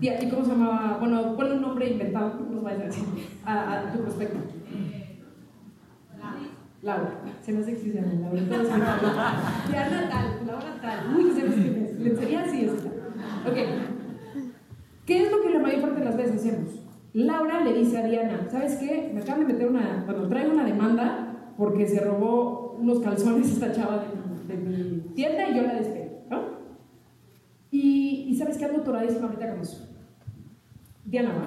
Dia- 0.00 0.22
¿Y 0.22 0.28
cómo 0.28 0.44
se 0.44 0.50
llamaba? 0.50 0.98
Bueno, 1.00 1.34
ponle 1.36 1.54
un 1.54 1.62
nombre 1.62 1.88
inventado, 1.90 2.34
no 2.38 2.50
nos 2.56 2.62
vayas 2.62 2.80
a 2.82 2.84
decir, 2.84 3.04
a, 3.44 3.72
a 3.88 3.92
tu 3.92 4.00
prospecto. 4.02 4.38
Laura. 6.86 7.10
Se 7.42 7.52
me 7.52 7.58
hace 7.60 7.72
que 7.74 7.78
sí 7.80 7.90
se 7.90 8.00
llama 8.00 8.12
Laura. 8.20 8.38
Entonces, 8.38 8.74
Diana 9.70 10.08
tal, 10.08 10.46
Laura 10.46 10.78
tal. 10.80 11.16
Uy, 11.16 11.30
¿sabes 11.36 11.54
quién 11.54 11.82
es? 11.84 11.98
Le 12.00 12.10
enseñé 12.10 12.36
así 12.38 12.64
esta. 12.64 12.88
Ok. 13.48 13.56
¿Qué 15.04 15.22
es 15.22 15.30
lo 15.30 15.42
que 15.42 15.50
la 15.50 15.58
mayor 15.60 15.80
parte 15.82 15.98
de 16.00 16.04
las 16.04 16.16
veces 16.16 16.36
hacemos? 16.36 16.80
Laura 17.12 17.60
le 17.64 17.72
dice 17.74 17.98
a 17.98 18.06
Diana, 18.06 18.46
¿sabes 18.50 18.76
qué? 18.76 19.10
Me 19.12 19.20
acaban 19.20 19.46
de 19.46 19.52
meter 19.52 19.68
una, 19.68 20.04
bueno, 20.06 20.28
traigo 20.28 20.52
una 20.52 20.64
demanda 20.64 21.52
porque 21.56 21.86
se 21.86 22.00
robó 22.00 22.76
unos 22.78 23.00
calzones 23.00 23.50
esta 23.50 23.72
chava 23.72 24.04
de, 24.46 24.54
mi- 24.56 24.64
de 24.64 24.70
mi 24.70 25.00
tienda 25.14 25.48
y 25.48 25.56
yo 25.56 25.62
la 25.62 25.74
despedí, 25.74 26.10
¿no? 26.30 26.40
Y, 27.70 28.26
y 28.28 28.34
¿sabes 28.36 28.58
qué? 28.58 28.66
Ando 28.66 28.82
toradísima 28.82 29.26
ahorita 29.26 29.50
con 29.50 29.60
eso. 29.60 29.88
Diana 31.04 31.30
va. 31.30 31.46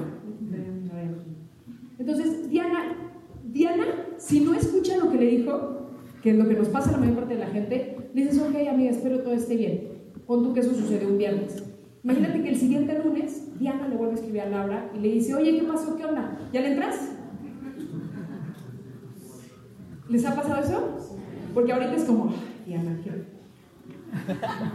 Entonces, 1.99 2.49
Diana, 2.49 3.08
Diana, 3.51 3.85
si 4.17 4.41
no 4.41 4.53
escucha 4.53 4.97
lo 4.97 5.09
que 5.09 5.17
le 5.17 5.25
dijo, 5.25 5.87
que 6.21 6.31
es 6.31 6.37
lo 6.37 6.47
que 6.47 6.55
nos 6.55 6.67
pasa 6.69 6.89
a 6.89 6.91
la 6.93 6.97
mayor 6.99 7.15
parte 7.15 7.33
de 7.35 7.39
la 7.39 7.47
gente, 7.47 8.09
le 8.13 8.21
dices, 8.23 8.39
ok, 8.39 8.55
amiga, 8.69 8.91
espero 8.91 9.19
todo 9.19 9.33
esté 9.33 9.55
bien. 9.55 9.87
Pon 10.27 10.43
tú 10.43 10.53
que 10.53 10.59
eso 10.59 10.73
sucedió 10.73 11.07
un 11.07 11.17
viernes. 11.17 11.63
Imagínate 12.03 12.41
que 12.43 12.49
el 12.49 12.55
siguiente 12.55 13.01
lunes, 13.03 13.59
Diana 13.59 13.87
le 13.87 13.95
vuelve 13.97 14.13
a 14.13 14.15
escribir 14.15 14.41
a 14.41 14.49
Laura 14.49 14.91
y 14.95 14.99
le 14.99 15.09
dice, 15.09 15.33
oye, 15.35 15.57
¿qué 15.59 15.63
pasó? 15.65 15.95
¿Qué 15.97 16.05
onda? 16.05 16.37
¿Ya 16.53 16.61
le 16.61 16.73
entras? 16.73 17.11
¿Les 20.09 20.25
ha 20.25 20.35
pasado 20.35 20.61
eso? 20.63 20.97
Porque 21.53 21.71
ahorita 21.71 21.95
es 21.95 22.03
como, 22.05 22.29
"Ay, 22.29 22.35
Diana, 22.65 22.99
quiero. 23.03 23.19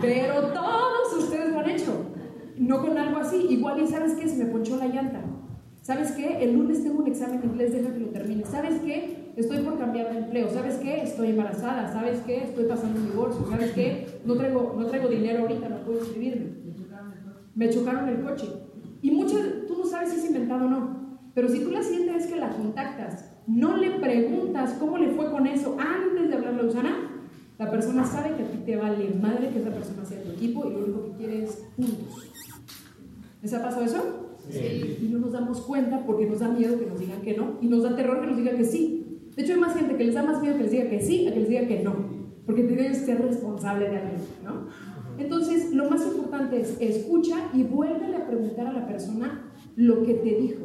Pero 0.00 0.52
todos 0.52 1.18
ustedes 1.18 1.52
lo 1.52 1.60
han 1.60 1.70
hecho. 1.70 2.06
No 2.56 2.80
con 2.80 2.96
algo 2.96 3.18
así. 3.18 3.46
Igual, 3.50 3.80
y 3.82 3.86
¿sabes 3.86 4.14
qué? 4.14 4.28
Se 4.28 4.44
me 4.44 4.50
ponchó 4.50 4.76
la 4.76 4.86
llanta. 4.86 5.22
¿Sabes 5.84 6.12
qué? 6.12 6.42
El 6.42 6.54
lunes 6.54 6.82
tengo 6.82 7.00
un 7.00 7.06
examen 7.06 7.42
de 7.42 7.46
inglés, 7.46 7.74
deja 7.74 7.92
que 7.92 8.00
lo 8.00 8.06
termine. 8.06 8.46
¿Sabes 8.46 8.80
qué? 8.80 9.34
Estoy 9.36 9.58
por 9.58 9.78
cambiar 9.78 10.10
de 10.10 10.20
empleo. 10.20 10.48
¿Sabes 10.48 10.76
qué? 10.76 11.02
Estoy 11.02 11.28
embarazada. 11.28 11.92
¿Sabes 11.92 12.20
qué? 12.20 12.44
Estoy 12.44 12.64
pasando 12.64 12.98
un 12.98 13.10
divorcio. 13.10 13.46
¿Sabes 13.50 13.72
qué? 13.72 14.06
No 14.24 14.34
traigo, 14.34 14.76
no 14.78 14.86
traigo 14.86 15.08
dinero 15.08 15.42
ahorita, 15.42 15.68
no 15.68 15.84
puedo 15.84 15.98
inscribirme. 15.98 16.54
Me 17.54 17.68
chocaron 17.68 18.08
el 18.08 18.22
coche. 18.22 18.46
Y 19.02 19.10
muchas, 19.10 19.42
tú 19.68 19.76
no 19.76 19.84
sabes 19.84 20.08
si 20.08 20.20
es 20.20 20.24
inventado 20.24 20.64
o 20.64 20.70
no. 20.70 21.18
Pero 21.34 21.48
si 21.48 21.60
tú 21.60 21.70
la 21.70 21.82
siguiente 21.82 22.14
vez 22.14 22.28
que 22.28 22.36
la 22.36 22.48
contactas, 22.48 23.34
no 23.46 23.76
le 23.76 23.90
preguntas 23.98 24.76
cómo 24.80 24.96
le 24.96 25.10
fue 25.10 25.30
con 25.30 25.46
eso 25.46 25.76
antes 25.78 26.30
de 26.30 26.34
hablarle 26.34 26.62
a 26.62 26.64
Usana, 26.64 27.10
la 27.58 27.70
persona 27.70 28.06
sabe 28.06 28.34
que 28.36 28.42
a 28.42 28.46
ti 28.46 28.56
te 28.64 28.76
vale 28.76 29.10
madre 29.20 29.50
que 29.50 29.58
esa 29.58 29.70
persona 29.70 30.02
sea 30.06 30.22
tu 30.22 30.30
equipo 30.30 30.66
y 30.66 30.72
lo 30.72 30.78
único 30.78 31.04
que 31.04 31.18
quiere 31.18 31.44
es 31.44 31.62
puntos. 31.76 32.32
¿Les 33.42 33.52
ha 33.52 33.62
pasado 33.62 33.84
eso? 33.84 34.23
Y 34.50 35.08
no 35.10 35.18
nos 35.18 35.32
damos 35.32 35.60
cuenta 35.62 36.04
porque 36.04 36.26
nos 36.26 36.40
da 36.40 36.48
miedo 36.48 36.78
que 36.78 36.86
nos 36.86 37.00
digan 37.00 37.22
que 37.22 37.36
no 37.36 37.58
y 37.60 37.66
nos 37.66 37.82
da 37.82 37.96
terror 37.96 38.20
que 38.20 38.26
nos 38.26 38.36
digan 38.36 38.56
que 38.56 38.64
sí. 38.64 39.20
De 39.34 39.42
hecho, 39.42 39.54
hay 39.54 39.60
más 39.60 39.74
gente 39.74 39.96
que 39.96 40.04
les 40.04 40.14
da 40.14 40.22
más 40.22 40.40
miedo 40.40 40.56
que 40.56 40.62
les 40.64 40.72
diga 40.72 40.88
que 40.88 41.00
sí 41.00 41.26
a 41.26 41.34
que 41.34 41.40
les 41.40 41.48
diga 41.48 41.66
que 41.66 41.82
no, 41.82 41.94
porque 42.46 42.62
tienes 42.64 43.00
que 43.00 43.06
ser 43.06 43.22
responsable 43.22 43.88
de 43.88 43.96
algo, 43.96 44.16
¿no? 44.44 44.68
Entonces, 45.18 45.72
lo 45.72 45.88
más 45.88 46.04
importante 46.06 46.60
es 46.60 46.76
escucha 46.80 47.50
y 47.52 47.62
vuélvele 47.62 48.16
a 48.16 48.26
preguntar 48.26 48.66
a 48.66 48.72
la 48.72 48.86
persona 48.86 49.52
lo 49.76 50.02
que 50.02 50.14
te 50.14 50.34
dijo. 50.36 50.64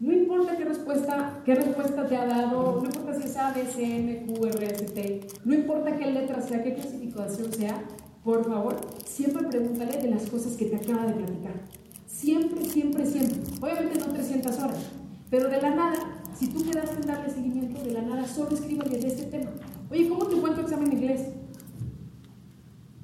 No 0.00 0.12
importa 0.12 0.56
qué 0.56 0.64
respuesta, 0.64 1.42
qué 1.44 1.54
respuesta 1.54 2.06
te 2.06 2.16
ha 2.16 2.26
dado, 2.26 2.80
no 2.80 2.84
importa 2.84 3.14
si 3.14 3.28
es 3.28 3.36
A, 3.36 3.52
B, 3.52 3.64
C, 3.64 3.84
M, 3.84 4.26
Q, 4.26 4.46
R, 4.46 4.66
S, 4.66 4.84
T, 4.86 5.20
no 5.44 5.54
importa 5.54 5.96
qué 5.96 6.10
letra 6.10 6.40
sea, 6.40 6.62
qué 6.64 6.74
clasificación 6.74 7.52
sea, 7.52 7.84
por 8.24 8.44
favor, 8.44 8.76
siempre 9.04 9.46
pregúntale 9.46 9.98
de 9.98 10.10
las 10.10 10.28
cosas 10.28 10.56
que 10.56 10.66
te 10.66 10.76
acaba 10.76 11.06
de 11.06 11.12
platicar. 11.12 11.52
Siempre, 12.12 12.64
siempre, 12.66 13.06
siempre. 13.06 13.40
Obviamente 13.60 13.98
no 13.98 14.12
300 14.12 14.58
horas, 14.58 14.76
pero 15.30 15.48
de 15.48 15.62
la 15.62 15.70
nada, 15.74 15.94
si 16.38 16.48
tú 16.48 16.62
quedaste 16.62 17.00
en 17.00 17.06
darle 17.06 17.32
seguimiento, 17.32 17.82
de 17.82 17.92
la 17.92 18.02
nada, 18.02 18.26
solo 18.26 18.50
escríbele 18.50 18.98
de 18.98 19.08
este 19.08 19.24
tema. 19.24 19.50
Oye, 19.90 20.08
¿cómo 20.08 20.26
te 20.26 20.36
tu 20.36 20.60
examen 20.60 20.90
de 20.90 20.96
inglés? 20.96 21.28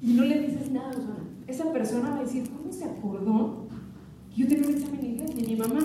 Y 0.01 0.13
no 0.13 0.23
le 0.23 0.39
dices 0.39 0.71
nada, 0.71 0.93
sea, 0.93 1.17
esa 1.47 1.73
persona 1.73 2.11
va 2.11 2.17
a 2.17 2.23
decir, 2.23 2.49
¿cómo 2.49 2.71
se 2.71 2.85
acordó 2.85 3.67
que 4.33 4.41
yo 4.41 4.47
tenía 4.47 4.67
un 4.67 4.75
examen 4.75 5.01
de 5.01 5.07
inglés? 5.07 5.35
Ni 5.35 5.47
mi 5.47 5.55
mamá, 5.55 5.79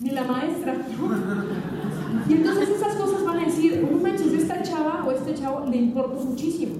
ni 0.00 0.10
la 0.10 0.24
maestra. 0.24 0.86
Y 2.28 2.32
entonces 2.32 2.68
esas 2.68 2.94
cosas 2.94 3.24
van 3.24 3.40
a 3.40 3.44
decir, 3.44 3.84
oh, 3.84 3.94
no 3.94 4.00
manches, 4.00 4.32
esta 4.32 4.62
chava 4.62 5.04
o 5.04 5.10
este 5.10 5.34
chavo 5.34 5.66
le 5.68 5.76
importa 5.76 6.22
muchísimo. 6.22 6.74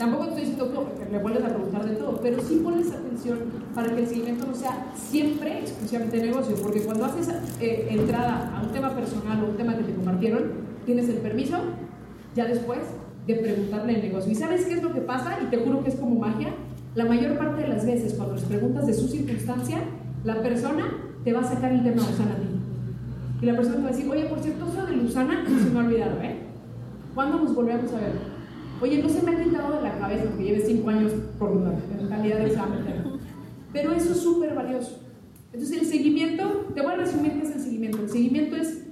Tampoco 0.00 0.24
estoy 0.24 0.40
diciendo 0.46 0.86
que 0.98 1.12
le 1.12 1.18
vuelves 1.18 1.44
a 1.44 1.48
preguntar 1.48 1.84
de 1.84 1.94
todo, 1.96 2.18
pero 2.22 2.40
sí 2.40 2.62
pones 2.64 2.90
atención 2.90 3.38
para 3.74 3.94
que 3.94 4.00
el 4.00 4.08
seguimiento 4.08 4.46
no 4.46 4.54
sea 4.54 4.90
siempre 4.96 5.58
exclusivamente 5.58 6.16
de 6.16 6.28
negocio, 6.28 6.56
porque 6.56 6.80
cuando 6.80 7.04
haces 7.04 7.28
eh, 7.60 7.86
entrada 7.90 8.50
a 8.56 8.62
un 8.62 8.72
tema 8.72 8.94
personal 8.94 9.44
o 9.44 9.50
un 9.50 9.58
tema 9.58 9.76
que 9.76 9.82
te 9.82 9.92
compartieron, 9.92 10.52
tienes 10.86 11.06
el 11.10 11.16
permiso, 11.16 11.58
ya 12.34 12.46
después, 12.46 12.78
de 13.26 13.34
preguntarle 13.34 13.96
el 13.96 14.00
negocio. 14.00 14.32
¿Y 14.32 14.36
sabes 14.36 14.64
qué 14.64 14.72
es 14.72 14.82
lo 14.82 14.94
que 14.94 15.02
pasa? 15.02 15.38
Y 15.42 15.50
te 15.50 15.58
juro 15.58 15.84
que 15.84 15.90
es 15.90 15.96
como 15.96 16.18
magia. 16.18 16.48
La 16.94 17.04
mayor 17.04 17.36
parte 17.36 17.60
de 17.60 17.68
las 17.68 17.84
veces, 17.84 18.14
cuando 18.14 18.36
les 18.36 18.44
preguntas 18.44 18.86
de 18.86 18.94
su 18.94 19.06
circunstancia, 19.06 19.82
la 20.24 20.40
persona 20.40 20.96
te 21.24 21.34
va 21.34 21.40
a 21.40 21.44
sacar 21.44 21.72
el 21.72 21.82
tema 21.82 22.02
de 22.02 22.10
Usana 22.10 22.32
a 22.32 22.36
ti. 22.36 22.48
Y 23.42 23.44
la 23.44 23.54
persona 23.54 23.76
te 23.76 23.82
va 23.82 23.88
a 23.88 23.92
decir, 23.92 24.10
oye, 24.10 24.24
por 24.24 24.38
cierto, 24.38 24.64
eso 24.66 24.86
de 24.86 24.96
Lusana 24.96 25.44
se 25.46 25.68
me 25.68 25.78
ha 25.78 25.84
olvidado, 25.84 26.22
¿eh? 26.22 26.36
¿Cuándo 27.14 27.40
nos 27.40 27.54
volvemos 27.54 27.92
a 27.92 27.96
ver? 27.96 28.29
Oye, 28.80 29.02
no 29.02 29.08
se 29.08 29.22
me 29.22 29.32
ha 29.32 29.44
quitado 29.44 29.76
de 29.76 29.82
la 29.82 29.98
cabeza 29.98 30.24
porque 30.24 30.44
lleve 30.44 30.60
cinco 30.60 30.88
años 30.88 31.12
por 31.38 31.54
la 31.54 32.08
calidad 32.08 32.38
de 32.38 32.46
examen. 32.46 32.78
Pero 33.72 33.92
eso 33.92 34.12
es 34.12 34.20
súper 34.20 34.54
valioso. 34.54 35.00
Entonces, 35.52 35.82
el 35.82 35.86
seguimiento, 35.86 36.66
te 36.74 36.80
voy 36.80 36.92
a 36.92 36.96
resumir 36.96 37.32
qué 37.32 37.42
es 37.42 37.54
el 37.54 37.60
seguimiento. 37.60 37.98
El 38.02 38.08
seguimiento 38.08 38.56
es 38.56 38.84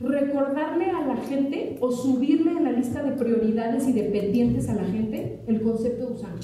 recordarle 0.00 0.90
a 0.90 1.06
la 1.06 1.16
gente 1.16 1.76
o 1.80 1.90
subirle 1.90 2.52
en 2.52 2.64
la 2.64 2.72
lista 2.72 3.02
de 3.02 3.12
prioridades 3.12 3.86
y 3.88 3.92
de 3.92 4.04
pendientes 4.04 4.68
a 4.68 4.74
la 4.74 4.84
gente 4.84 5.40
el 5.46 5.60
concepto 5.60 6.06
de 6.06 6.12
Usana. 6.14 6.40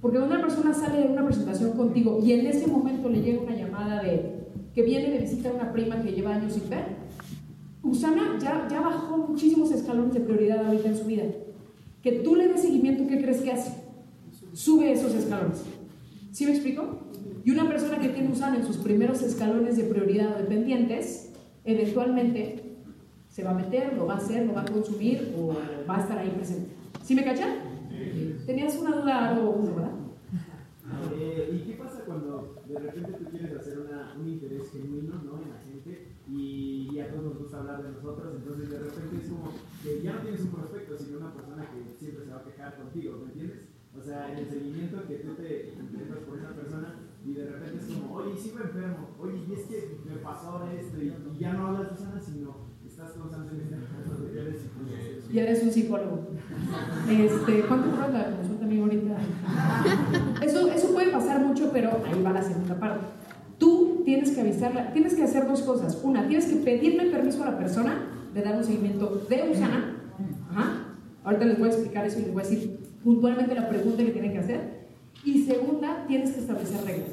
Porque 0.00 0.18
una 0.18 0.40
persona 0.40 0.72
sale 0.72 1.02
de 1.02 1.08
una 1.08 1.24
presentación 1.24 1.72
contigo 1.72 2.20
y 2.22 2.32
en 2.32 2.46
ese 2.46 2.66
momento 2.66 3.08
le 3.08 3.20
llega 3.20 3.42
una 3.42 3.56
llamada 3.56 4.02
de 4.02 4.38
que 4.74 4.82
viene 4.82 5.10
de 5.10 5.18
visita 5.18 5.50
a 5.50 5.54
una 5.54 5.72
prima 5.72 6.02
que 6.02 6.12
lleva 6.12 6.34
años 6.34 6.52
sin 6.52 6.68
ver, 6.70 6.84
Usana 7.82 8.38
ya, 8.40 8.68
ya 8.70 8.80
bajó 8.80 9.16
muchísimos 9.18 9.72
escalones 9.72 10.14
de 10.14 10.20
prioridad 10.20 10.64
ahorita 10.66 10.88
en 10.88 10.96
su 10.96 11.04
vida. 11.04 11.24
Que 12.02 12.12
tú 12.12 12.36
le 12.36 12.48
des 12.48 12.62
seguimiento, 12.62 13.06
¿qué 13.06 13.20
crees 13.20 13.40
que 13.40 13.52
hace? 13.52 13.72
Sube 14.52 14.92
esos 14.92 15.14
escalones. 15.14 15.62
¿Sí 16.32 16.44
me 16.44 16.52
explico? 16.52 17.00
Y 17.44 17.50
una 17.50 17.68
persona 17.68 17.98
que 17.98 18.08
tiene 18.08 18.30
Usana 18.30 18.56
en 18.56 18.66
sus 18.66 18.76
primeros 18.76 19.22
escalones 19.22 19.76
de 19.76 19.84
prioridad 19.84 20.36
o 20.36 20.38
de 20.38 20.44
pendientes, 20.44 21.32
eventualmente 21.64 22.62
se 23.28 23.42
va 23.42 23.50
a 23.50 23.54
meter, 23.54 23.94
lo 23.94 24.06
va 24.06 24.14
a 24.14 24.16
hacer, 24.18 24.46
lo 24.46 24.54
va 24.54 24.62
a 24.62 24.64
consumir 24.64 25.34
o 25.38 25.56
va 25.88 25.96
a 25.96 26.00
estar 26.00 26.18
ahí 26.18 26.30
presente. 26.30 26.70
¿Sí 27.02 27.14
me 27.14 27.24
cachan? 27.24 27.56
Tenías 28.46 28.76
una 28.76 28.96
duda 28.96 29.28
algo, 29.30 29.60
¿verdad? 29.74 29.90
¿Y 31.46 31.58
qué 31.66 31.74
pasa 31.74 32.04
cuando 32.04 32.62
de 32.66 32.78
repente 32.78 33.12
tú 33.12 33.24
quieres 33.30 33.56
hacer 33.56 33.78
una, 33.78 34.14
un 34.18 34.28
interés 34.28 34.70
genuino 34.72 35.22
¿no? 35.22 35.42
en 35.42 35.50
la 35.50 35.60
gente 35.60 36.16
y, 36.28 36.88
y 36.92 37.00
a 37.00 37.10
todos 37.10 37.24
nos 37.24 37.38
gusta 37.38 37.58
hablar 37.58 37.82
de 37.82 37.92
nosotros? 37.92 38.34
Entonces 38.36 38.70
de 38.70 38.78
repente 38.78 39.16
es 39.22 39.28
como 39.28 39.52
que 39.82 40.02
ya 40.02 40.14
no 40.14 40.20
tienes 40.22 40.40
un 40.40 40.50
prospecto, 40.50 40.98
sino 40.98 41.18
una 41.18 41.32
persona 41.32 41.70
que 41.70 41.98
siempre 41.98 42.24
se 42.24 42.30
va 42.30 42.38
a 42.38 42.44
quejar 42.44 42.76
contigo, 42.76 43.18
¿me 43.18 43.32
entiendes? 43.32 43.58
O 43.96 44.02
sea, 44.02 44.32
en 44.32 44.38
el 44.38 44.48
seguimiento 44.48 45.06
que 45.06 45.16
tú 45.16 45.34
te 45.34 45.74
intentas 45.78 46.18
por 46.18 46.38
esa 46.38 46.54
persona 46.54 46.94
y 47.24 47.34
de 47.34 47.46
repente 47.46 47.78
es 47.78 47.96
como, 47.96 48.14
oye, 48.16 48.36
sigo 48.36 48.60
enfermo, 48.60 49.10
oye, 49.18 49.44
y 49.48 49.52
es 49.52 49.66
que 49.66 49.98
me 50.04 50.16
pasó 50.16 50.64
esto 50.70 51.02
y, 51.02 51.08
y 51.08 51.38
ya 51.38 51.52
no 51.54 51.68
hablas 51.68 51.90
de 51.90 51.96
sana, 51.96 52.20
sino 52.20 52.68
estás 52.86 53.12
constantemente 53.12 53.74
hablando 53.74 54.26
de 54.26 54.40
eres 54.40 54.60
psicólogo. 54.62 55.32
Ya 55.32 55.42
eres 55.42 55.62
un 55.62 55.70
psicólogo. 55.70 56.28
Este, 57.08 57.62
¿Cuánto 57.66 57.90
cobras 57.90 58.12
amigo, 58.68 58.84
ahorita? 58.84 59.16
Eso, 60.44 60.70
eso 60.70 60.92
puede 60.92 61.10
pasar 61.10 61.44
mucho, 61.44 61.70
pero 61.72 61.90
ahí 62.06 62.22
va 62.22 62.32
la 62.32 62.42
segunda 62.42 62.78
parte. 62.78 63.06
Tú 63.58 64.02
tienes 64.04 64.30
que 64.30 64.40
avisarla, 64.40 64.92
tienes 64.92 65.14
que 65.14 65.22
hacer 65.24 65.48
dos 65.48 65.62
cosas. 65.62 65.98
Una, 66.02 66.28
tienes 66.28 66.46
que 66.46 66.56
pedirle 66.56 67.06
permiso 67.06 67.42
a 67.42 67.50
la 67.50 67.58
persona 67.58 67.96
de 68.32 68.42
dar 68.42 68.56
un 68.56 68.64
seguimiento 68.64 69.26
de 69.28 69.50
Usana. 69.50 69.96
Ajá. 70.50 70.96
Ahorita 71.24 71.44
les 71.46 71.58
voy 71.58 71.68
a 71.68 71.72
explicar 71.72 72.06
eso 72.06 72.18
y 72.20 72.22
les 72.22 72.32
voy 72.32 72.42
a 72.42 72.48
decir 72.48 72.78
puntualmente 73.02 73.54
la 73.54 73.68
pregunta 73.68 74.04
que 74.04 74.10
tienen 74.10 74.32
que 74.32 74.38
hacer. 74.38 74.88
Y 75.24 75.44
segunda, 75.44 76.04
tienes 76.06 76.32
que 76.32 76.40
establecer 76.40 76.84
reglas 76.84 77.10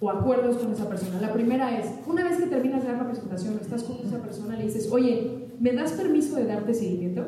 o 0.00 0.10
acuerdos 0.10 0.56
con 0.58 0.72
esa 0.72 0.88
persona. 0.88 1.20
La 1.20 1.32
primera 1.32 1.76
es, 1.78 1.86
una 2.06 2.24
vez 2.24 2.38
que 2.38 2.46
terminas 2.46 2.82
de 2.82 2.88
dar 2.88 2.98
la 2.98 3.08
presentación, 3.08 3.58
estás 3.60 3.82
con 3.82 3.96
esa 4.04 4.18
persona, 4.18 4.56
le 4.56 4.64
dices, 4.64 4.88
oye, 4.90 5.48
¿me 5.58 5.72
das 5.72 5.92
permiso 5.92 6.36
de 6.36 6.46
darte 6.46 6.72
seguimiento? 6.72 7.26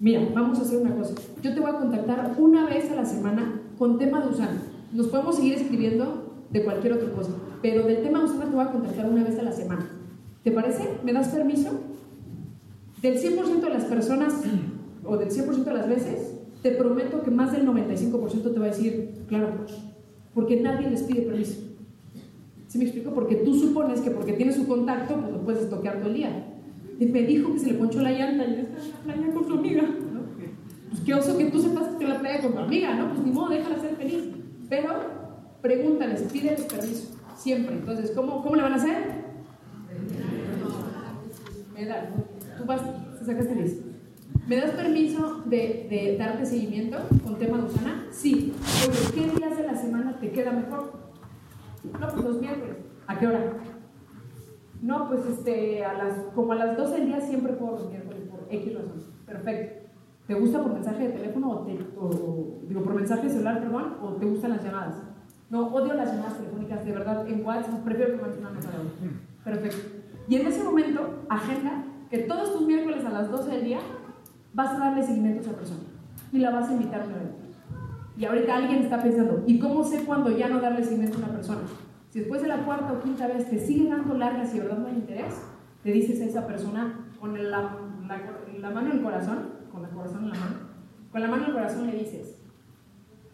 Mira, 0.00 0.26
vamos 0.34 0.58
a 0.58 0.62
hacer 0.62 0.78
una 0.78 0.96
cosa. 0.96 1.12
Yo 1.42 1.52
te 1.52 1.60
voy 1.60 1.70
a 1.70 1.78
contactar 1.78 2.34
una 2.38 2.64
vez 2.64 2.90
a 2.90 2.94
la 2.94 3.04
semana 3.04 3.60
con 3.78 3.98
tema 3.98 4.22
de 4.22 4.30
Usana. 4.30 4.62
Nos 4.94 5.08
podemos 5.08 5.36
seguir 5.36 5.52
escribiendo 5.56 6.46
de 6.48 6.64
cualquier 6.64 6.94
otra 6.94 7.12
cosa, 7.12 7.32
pero 7.60 7.86
del 7.86 8.02
tema 8.02 8.20
de 8.20 8.24
Usana 8.24 8.46
te 8.46 8.56
voy 8.56 8.64
a 8.64 8.72
contactar 8.72 9.10
una 9.10 9.24
vez 9.24 9.38
a 9.38 9.42
la 9.42 9.52
semana. 9.52 9.90
¿Te 10.42 10.52
parece? 10.52 10.88
¿Me 11.04 11.12
das 11.12 11.28
permiso? 11.28 11.80
Del 13.02 13.18
100% 13.18 13.60
de 13.60 13.68
las 13.68 13.84
personas, 13.84 14.32
o 15.04 15.18
del 15.18 15.28
100% 15.28 15.64
de 15.64 15.74
las 15.74 15.86
veces, 15.86 16.34
te 16.62 16.70
prometo 16.70 17.22
que 17.22 17.30
más 17.30 17.52
del 17.52 17.66
95% 17.66 18.54
te 18.54 18.58
va 18.58 18.64
a 18.64 18.68
decir, 18.68 19.10
claro, 19.28 19.48
porque 20.34 20.62
nadie 20.62 20.88
les 20.88 21.02
pide 21.02 21.22
permiso. 21.22 21.60
¿Sí 22.68 22.78
me 22.78 22.84
explico? 22.84 23.10
Porque 23.10 23.36
tú 23.36 23.54
supones 23.54 24.00
que 24.00 24.10
porque 24.10 24.32
tienes 24.32 24.56
su 24.56 24.66
contacto, 24.66 25.16
pues 25.16 25.30
lo 25.30 25.40
puedes 25.42 25.68
toquear 25.68 25.98
todo 25.98 26.08
el 26.08 26.14
día. 26.14 26.59
Y 27.00 27.06
me 27.06 27.22
dijo 27.22 27.54
que 27.54 27.58
se 27.58 27.72
le 27.72 27.78
ponchó 27.78 28.02
la 28.02 28.12
llanta 28.12 28.44
y 28.44 28.60
está 28.60 28.76
en 28.78 28.90
la 28.90 29.14
playa 29.14 29.32
con 29.32 29.46
su 29.46 29.54
amiga. 29.54 29.82
¿no? 29.82 30.20
Pues 30.90 31.00
qué 31.00 31.14
oso 31.14 31.38
que 31.38 31.46
tú 31.46 31.58
sepas 31.58 31.88
que 31.96 32.04
en 32.04 32.10
la 32.10 32.20
playa 32.20 32.42
con 32.42 32.52
tu 32.52 32.58
amiga, 32.58 32.94
¿no? 32.94 33.08
Pues 33.08 33.24
ni 33.24 33.32
modo, 33.32 33.48
déjala 33.48 33.80
ser 33.80 33.96
feliz. 33.96 34.24
Pero 34.68 34.88
pregúntales, 35.62 36.20
pídeles 36.30 36.60
permiso, 36.62 37.16
siempre. 37.38 37.76
Entonces, 37.76 38.10
¿cómo, 38.10 38.42
cómo 38.42 38.54
le 38.54 38.62
van 38.62 38.74
a 38.74 38.76
hacer? 38.76 38.98
Me 41.74 41.86
da, 41.86 42.10
tú 42.58 42.66
vas, 42.66 42.82
sacaste 43.24 43.54
listo. 43.54 43.82
¿Me 44.46 44.56
das 44.56 44.72
permiso 44.72 45.42
de, 45.46 45.86
de, 45.88 46.16
darte 46.18 46.44
seguimiento 46.44 46.98
con 47.24 47.38
tema 47.38 47.58
de 47.58 47.64
Usana? 47.64 48.04
Sí. 48.10 48.52
Oye, 48.86 48.98
¿qué 49.14 49.38
días 49.38 49.56
de 49.56 49.66
la 49.66 49.74
semana 49.74 50.18
te 50.20 50.32
queda 50.32 50.52
mejor? 50.52 50.92
No, 51.98 52.08
pues 52.08 52.24
los 52.24 52.40
miércoles. 52.42 52.76
¿A 53.06 53.18
qué 53.18 53.26
hora? 53.26 53.54
No, 54.82 55.08
pues 55.08 55.26
este, 55.26 55.84
a 55.84 55.92
las, 55.94 56.14
como 56.34 56.52
a 56.52 56.56
las 56.56 56.76
12 56.76 56.96
del 56.96 57.06
día 57.06 57.20
siempre 57.20 57.52
puedo 57.52 57.72
los 57.72 57.90
miércoles 57.90 58.22
por 58.30 58.40
X 58.50 58.74
razón. 58.74 59.02
Perfecto. 59.26 59.90
¿Te 60.26 60.34
gusta 60.34 60.62
por 60.62 60.72
mensaje 60.72 61.08
de 61.08 61.14
teléfono 61.14 61.50
o, 61.50 61.58
te, 61.60 61.78
o, 61.98 62.60
digo, 62.66 62.82
por 62.82 62.94
mensaje 62.94 63.28
celular, 63.28 63.60
perdón, 63.60 63.96
o 64.00 64.12
te 64.12 64.26
gustan 64.26 64.52
las 64.52 64.64
llamadas? 64.64 65.02
No, 65.50 65.66
odio 65.68 65.94
las 65.94 66.12
llamadas 66.12 66.38
telefónicas, 66.38 66.84
de 66.84 66.92
verdad, 66.92 67.28
en 67.28 67.44
WhatsApp 67.44 67.82
prefiero 67.84 68.12
que 68.12 68.22
manden 68.22 68.40
una 68.40 68.50
nota 68.50 68.70
de 68.70 68.76
audio. 68.76 68.90
Perfecto. 69.44 70.00
Y 70.28 70.36
en 70.36 70.46
ese 70.46 70.62
momento, 70.62 71.24
agenda 71.28 71.84
que 72.08 72.18
todos 72.18 72.52
tus 72.52 72.66
miércoles 72.66 73.04
a 73.04 73.10
las 73.10 73.30
12 73.30 73.50
del 73.50 73.64
día 73.64 73.80
vas 74.54 74.74
a 74.74 74.78
darle 74.78 75.02
seguimiento 75.02 75.40
a 75.40 75.42
esa 75.42 75.56
persona 75.56 75.80
y 76.32 76.38
la 76.38 76.50
vas 76.50 76.68
a 76.68 76.72
invitar 76.72 77.02
a 77.02 77.04
un 77.06 77.12
evento. 77.12 77.36
Y 78.16 78.24
ahorita 78.24 78.56
alguien 78.56 78.82
está 78.82 79.02
pensando, 79.02 79.42
¿y 79.46 79.58
cómo 79.58 79.82
sé 79.82 80.04
cuándo 80.04 80.30
ya 80.30 80.48
no 80.48 80.60
darle 80.60 80.84
seguimiento 80.84 81.16
a 81.16 81.24
una 81.24 81.32
persona? 81.32 81.60
Si 82.10 82.18
después 82.18 82.42
de 82.42 82.48
la 82.48 82.64
cuarta 82.64 82.92
o 82.92 83.00
quinta 83.00 83.28
vez 83.28 83.48
te 83.48 83.58
sigue 83.58 83.88
dando 83.88 84.14
largas 84.14 84.54
y 84.54 84.58
verdad 84.58 84.78
no 84.78 84.88
hay 84.88 84.94
interés, 84.94 85.40
te 85.82 85.92
dices 85.92 86.20
a 86.20 86.24
esa 86.24 86.46
persona 86.46 87.06
con 87.20 87.34
la, 87.34 87.76
la, 88.08 88.20
la 88.58 88.70
mano 88.70 88.90
en 88.90 88.98
el 88.98 89.02
corazón, 89.02 89.50
con 89.72 89.84
el 89.84 89.90
corazón 89.90 90.24
en 90.24 90.30
la 90.30 90.34
mano, 90.34 90.56
con 91.12 91.20
la 91.20 91.28
mano 91.28 91.44
en 91.44 91.50
el 91.50 91.54
corazón 91.54 91.86
le 91.86 91.98
dices, 91.98 92.36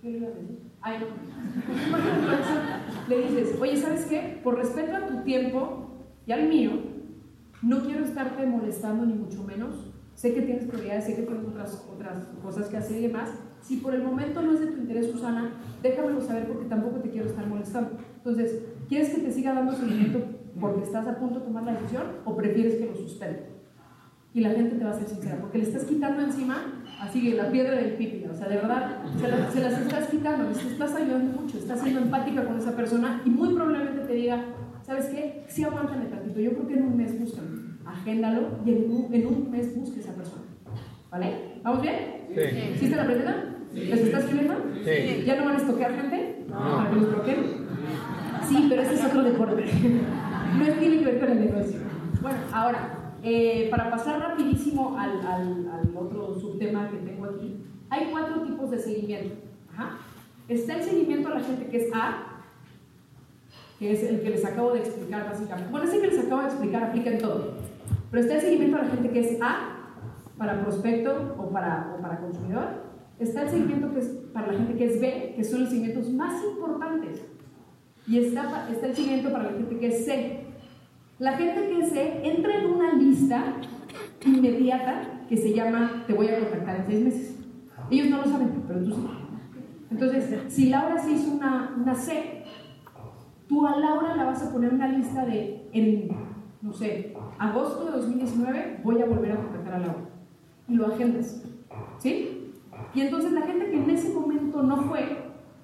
¿qué 0.01 0.11
le 0.11 0.19
iba 0.19 0.29
a 0.29 0.31
decir? 0.31 0.61
Ay, 0.83 0.99
no. 1.01 1.07
le 3.09 3.23
dices, 3.23 3.59
oye, 3.61 3.77
¿sabes 3.79 4.05
qué? 4.05 4.41
Por 4.45 4.57
respeto 4.57 4.95
a 4.95 5.07
tu 5.07 5.23
tiempo 5.23 5.91
y 6.27 6.33
al 6.33 6.49
mío, 6.49 6.73
no 7.63 7.81
quiero 7.81 8.05
estarte 8.05 8.45
molestando 8.45 9.07
ni 9.07 9.15
mucho 9.15 9.43
menos. 9.43 9.91
Sé 10.15 10.35
que 10.35 10.43
tienes 10.43 10.67
prioridades, 10.67 11.05
sé 11.05 11.17
que 11.17 11.23
tienes 11.23 11.47
otras, 11.47 11.89
otras 11.93 12.27
cosas 12.43 12.69
que 12.69 12.77
hacer 12.77 12.99
y 12.99 13.07
demás. 13.07 13.31
Si 13.63 13.79
por 13.79 13.95
el 13.95 14.03
momento 14.03 14.43
no 14.43 14.53
es 14.53 14.61
de 14.61 14.67
tu 14.67 14.79
interés, 14.79 15.11
Susana, 15.11 15.51
déjamelo 15.83 16.21
saber 16.21 16.47
porque 16.47 16.67
tampoco 16.67 16.99
te 16.99 17.11
quiero 17.11 17.27
estar 17.27 17.47
molestando. 17.47 17.99
Entonces, 18.17 18.63
¿quieres 18.89 19.11
que 19.11 19.23
te 19.23 19.33
siga 19.33 19.55
dando 19.55 19.73
seguimiento 19.73 20.21
porque 20.61 20.83
estás 20.83 21.07
a 21.07 21.19
punto 21.19 21.41
de 21.41 21.47
tomar 21.47 21.65
la 21.65 21.75
decisión 21.75 22.05
o 22.25 22.37
prefieres 22.37 22.77
que 22.77 22.87
lo 22.87 22.95
suspenda? 22.95 23.41
Y 24.33 24.41
la 24.41 24.51
gente 24.51 24.77
te 24.77 24.85
va 24.85 24.91
a 24.91 24.95
ser 24.95 25.09
sincera, 25.09 25.39
porque 25.41 25.59
le 25.59 25.65
estás 25.65 25.85
quitando 25.85 26.23
encima, 26.23 26.85
así 27.01 27.23
que 27.23 27.35
la 27.37 27.51
piedra 27.51 27.75
del 27.75 27.95
pipi, 27.95 28.27
o 28.27 28.35
sea, 28.35 28.49
de 28.49 28.57
verdad, 28.57 29.03
se, 29.19 29.29
la, 29.29 29.51
se 29.51 29.61
las 29.63 29.81
estás 29.81 30.09
quitando, 30.09 30.49
les 30.51 30.63
estás 30.63 30.95
ayudando 30.95 31.41
mucho, 31.41 31.57
estás 31.57 31.81
siendo 31.81 32.01
empática 32.01 32.45
con 32.45 32.59
esa 32.59 32.77
persona 32.77 33.23
y 33.25 33.31
muy 33.31 33.55
probablemente 33.55 34.07
te 34.07 34.13
diga, 34.13 34.45
¿sabes 34.83 35.07
qué? 35.07 35.45
Sí, 35.49 35.65
aguántame 35.65 36.05
tantito, 36.05 36.39
yo 36.39 36.53
creo 36.53 36.67
que 36.67 36.75
en 36.75 36.83
un 36.83 36.97
mes 36.99 37.19
buscan, 37.19 37.79
agéndalo 37.87 38.59
y 38.67 38.73
en 38.73 38.91
un, 38.91 39.15
en 39.15 39.27
un 39.27 39.51
mes 39.51 39.75
busque 39.75 40.01
esa 40.01 40.13
persona. 40.13 40.43
¿Vale? 41.11 41.61
¿Vamos 41.63 41.81
bien? 41.81 42.16
Sí. 42.37 42.77
¿Sí 42.79 42.89
la 42.95 43.03
aprendida? 43.03 43.45
¿Les 43.73 44.01
está 44.01 44.19
escribiendo? 44.19 44.55
Sí. 44.85 45.25
¿Ya 45.25 45.37
no 45.37 45.45
van 45.47 45.55
a 45.55 45.59
estoquear 45.59 45.95
gente? 45.95 46.45
No. 46.49 46.77
¿Para 46.77 46.91
que 46.91 46.97
los 46.97 47.09
bloqueen? 47.09 47.67
Sí, 48.47 48.67
pero 48.69 48.83
ese 48.83 48.95
es 48.95 49.05
otro 49.05 49.23
deporte. 49.23 49.65
no 50.59 50.75
tiene 50.79 50.99
que 50.99 51.05
ver 51.05 51.21
con 51.21 51.31
el 51.31 51.41
negocio. 51.41 51.81
Bueno, 52.21 52.39
ahora, 52.53 53.15
eh, 53.23 53.69
para 53.71 53.91
pasar 53.91 54.21
rapidísimo 54.21 54.99
al, 54.99 55.21
al, 55.27 55.71
al, 55.73 55.97
otro 55.97 56.39
subtema 56.39 56.91
que 56.91 56.99
tengo 56.99 57.25
aquí, 57.25 57.57
hay 57.89 58.09
cuatro 58.11 58.43
tipos 58.43 58.71
de 58.71 58.79
seguimiento. 58.79 59.35
Ajá. 59.73 59.99
Está 60.49 60.75
el 60.75 60.83
seguimiento 60.83 61.29
a 61.29 61.35
la 61.37 61.41
gente 61.41 61.67
que 61.67 61.77
es 61.77 61.95
A, 61.95 62.43
que 63.79 63.93
es 63.93 64.03
el 64.03 64.21
que 64.21 64.31
les 64.31 64.45
acabo 64.45 64.73
de 64.73 64.81
explicar 64.81 65.25
básicamente. 65.25 65.71
Bueno, 65.71 65.89
ese 65.89 66.01
que 66.01 66.09
les 66.09 66.19
acabo 66.19 66.43
de 66.43 66.49
explicar 66.49 66.85
aplica 66.85 67.11
en 67.11 67.19
todo. 67.19 67.55
Pero 68.11 68.23
está 68.23 68.35
el 68.37 68.41
seguimiento 68.43 68.77
a 68.77 68.83
la 68.83 68.91
gente 68.91 69.11
que 69.11 69.21
es 69.21 69.43
A, 69.43 69.76
para 70.39 70.63
prospecto 70.63 71.37
o 71.39 71.51
para, 71.51 71.95
o 71.97 72.03
para 72.03 72.21
consumidor. 72.21 72.87
Está 73.19 73.43
el 73.43 73.49
seguimiento 73.49 73.93
que 73.93 74.01
es 74.01 74.09
para 74.33 74.49
la 74.49 74.59
gente 74.59 74.75
que 74.77 74.85
es 74.85 75.01
B, 75.01 75.33
que 75.37 75.45
son 75.45 75.61
los 75.61 75.71
seguimientos 75.71 76.11
más 76.13 76.43
importantes. 76.45 77.25
Y 78.07 78.19
está, 78.19 78.69
está 78.71 78.87
el 78.87 78.95
seguimiento 78.95 79.33
para 79.33 79.45
la 79.45 79.51
gente 79.51 79.79
que 79.79 79.87
es 79.89 80.05
C. 80.05 80.45
La 81.19 81.33
gente 81.33 81.69
que 81.69 81.81
es 81.81 81.91
C 81.91 82.21
entra 82.25 82.59
en 82.61 82.67
una 82.67 82.93
lista 82.93 83.55
inmediata 84.25 85.25
que 85.29 85.37
se 85.37 85.55
llama 85.55 86.05
Te 86.07 86.13
voy 86.13 86.29
a 86.29 86.41
contactar 86.41 86.77
en 86.77 86.87
seis 86.87 87.05
meses. 87.05 87.39
Ellos 87.91 88.11
no 88.11 88.19
lo 88.19 88.25
saben, 88.25 88.65
pero 88.67 88.85
tú 88.85 88.91
sí. 88.91 89.07
Entonces, 89.91 90.53
si 90.53 90.69
Laura 90.69 90.99
se 90.99 91.13
hizo 91.13 91.33
una, 91.33 91.75
una 91.81 91.95
C, 91.95 92.45
tú 93.49 93.67
a 93.67 93.79
Laura 93.79 94.17
la 94.17 94.25
vas 94.25 94.43
a 94.43 94.53
poner 94.53 94.75
una 94.75 94.89
lista 94.89 95.25
de, 95.25 95.69
en, 95.73 96.09
no 96.61 96.73
sé, 96.73 97.15
agosto 97.39 97.87
de 97.87 97.93
2019 97.93 98.81
voy 98.83 99.01
a 99.01 99.07
volver 99.07 99.33
a 99.33 99.37
contactar 99.37 99.75
a 99.75 99.79
Laura. 99.79 100.16
Y 100.69 100.75
lo 100.75 100.87
agendas. 100.87 101.43
¿Sí? 101.99 102.53
Y 102.95 103.01
entonces 103.01 103.33
la 103.33 103.43
gente 103.43 103.71
que 103.71 103.77
en 103.77 103.91
ese 103.91 104.13
momento 104.13 104.63
no 104.63 104.83
fue, 104.85 105.01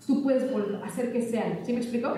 tú 0.07 0.23
puedes 0.23 0.45
hacer 0.85 1.13
que 1.13 1.23
sean. 1.23 1.61
¿Sí 1.65 1.73
me 1.73 1.79
explico? 1.79 2.15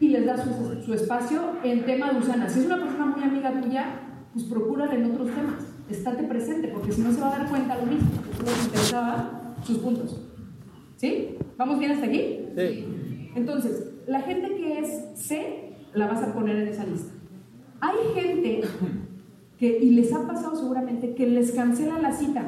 Y 0.00 0.08
les 0.08 0.26
das 0.26 0.44
su, 0.44 0.82
su, 0.82 0.94
espacio 0.94 1.40
en 1.62 1.84
tema 1.84 2.12
de 2.12 2.18
Usana. 2.18 2.48
Si 2.48 2.60
es 2.60 2.66
una 2.66 2.78
persona 2.78 3.06
muy 3.06 3.22
amiga 3.22 3.60
tuya, 3.60 4.00
pues 4.32 4.44
procúrala 4.46 4.94
en 4.94 5.10
otros 5.10 5.28
temas. 5.28 5.66
Estate 5.90 6.24
presente, 6.24 6.68
porque 6.68 6.92
si 6.92 7.02
no 7.02 7.12
se 7.12 7.20
va 7.20 7.34
a 7.34 7.38
dar 7.38 7.48
cuenta 7.48 7.76
lo 7.76 7.86
mismo, 7.86 8.10
que 8.22 8.38
tú 8.38 8.44
les 8.44 8.64
interesaba 8.64 9.54
sus 9.64 9.78
puntos. 9.78 10.20
¿Sí? 10.96 11.36
¿Vamos 11.56 11.78
bien 11.78 11.92
hasta 11.92 12.06
aquí? 12.06 12.46
Sí. 12.56 13.32
Entonces, 13.34 13.92
la 14.06 14.20
gente 14.20 14.54
que 14.54 14.78
es 14.78 15.10
C, 15.14 15.74
la 15.94 16.06
vas 16.06 16.22
a 16.22 16.32
poner 16.32 16.56
en 16.56 16.68
esa 16.68 16.84
lista. 16.84 17.12
Hay 17.80 17.96
gente 18.14 18.62
que, 19.62 19.78
y 19.78 19.90
les 19.90 20.12
ha 20.12 20.26
pasado 20.26 20.56
seguramente, 20.56 21.14
que 21.14 21.24
les 21.24 21.52
cancela 21.52 22.00
la 22.00 22.10
cita. 22.10 22.44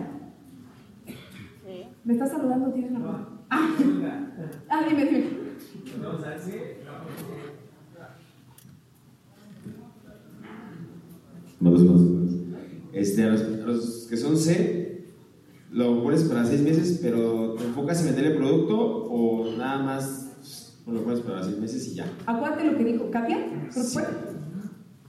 ¿Me 2.04 2.12
estás 2.12 2.32
saludando? 2.32 2.72
¿Tienes 2.72 2.90
la 2.90 2.98
mano? 2.98 3.28
Ah, 3.50 3.70
ah, 4.68 4.82
dime, 4.88 5.04
dime. 5.04 5.24
Más, 11.60 11.72
más, 11.72 11.82
más. 11.84 12.32
Este, 12.92 13.22
a 13.22 13.28
los, 13.28 13.42
a 13.42 13.66
los 13.66 14.06
que 14.10 14.16
son 14.16 14.36
C, 14.36 15.04
lo 15.70 16.02
pones 16.02 16.24
para 16.24 16.44
seis 16.44 16.62
meses, 16.62 16.98
pero 17.00 17.54
¿te 17.54 17.62
enfocas 17.62 18.00
en 18.00 18.06
vender 18.06 18.32
el 18.32 18.38
producto 18.38 18.76
o 18.76 19.56
nada 19.56 19.84
más 19.84 20.82
lo 20.84 21.04
pones 21.04 21.20
para 21.20 21.44
seis 21.44 21.58
meses 21.58 21.86
y 21.86 21.94
ya? 21.94 22.06
Acuérdate 22.26 22.64
lo 22.64 22.76
que 22.76 22.84
dijo 22.84 23.08
Katia, 23.12 23.68
sí. 23.70 24.00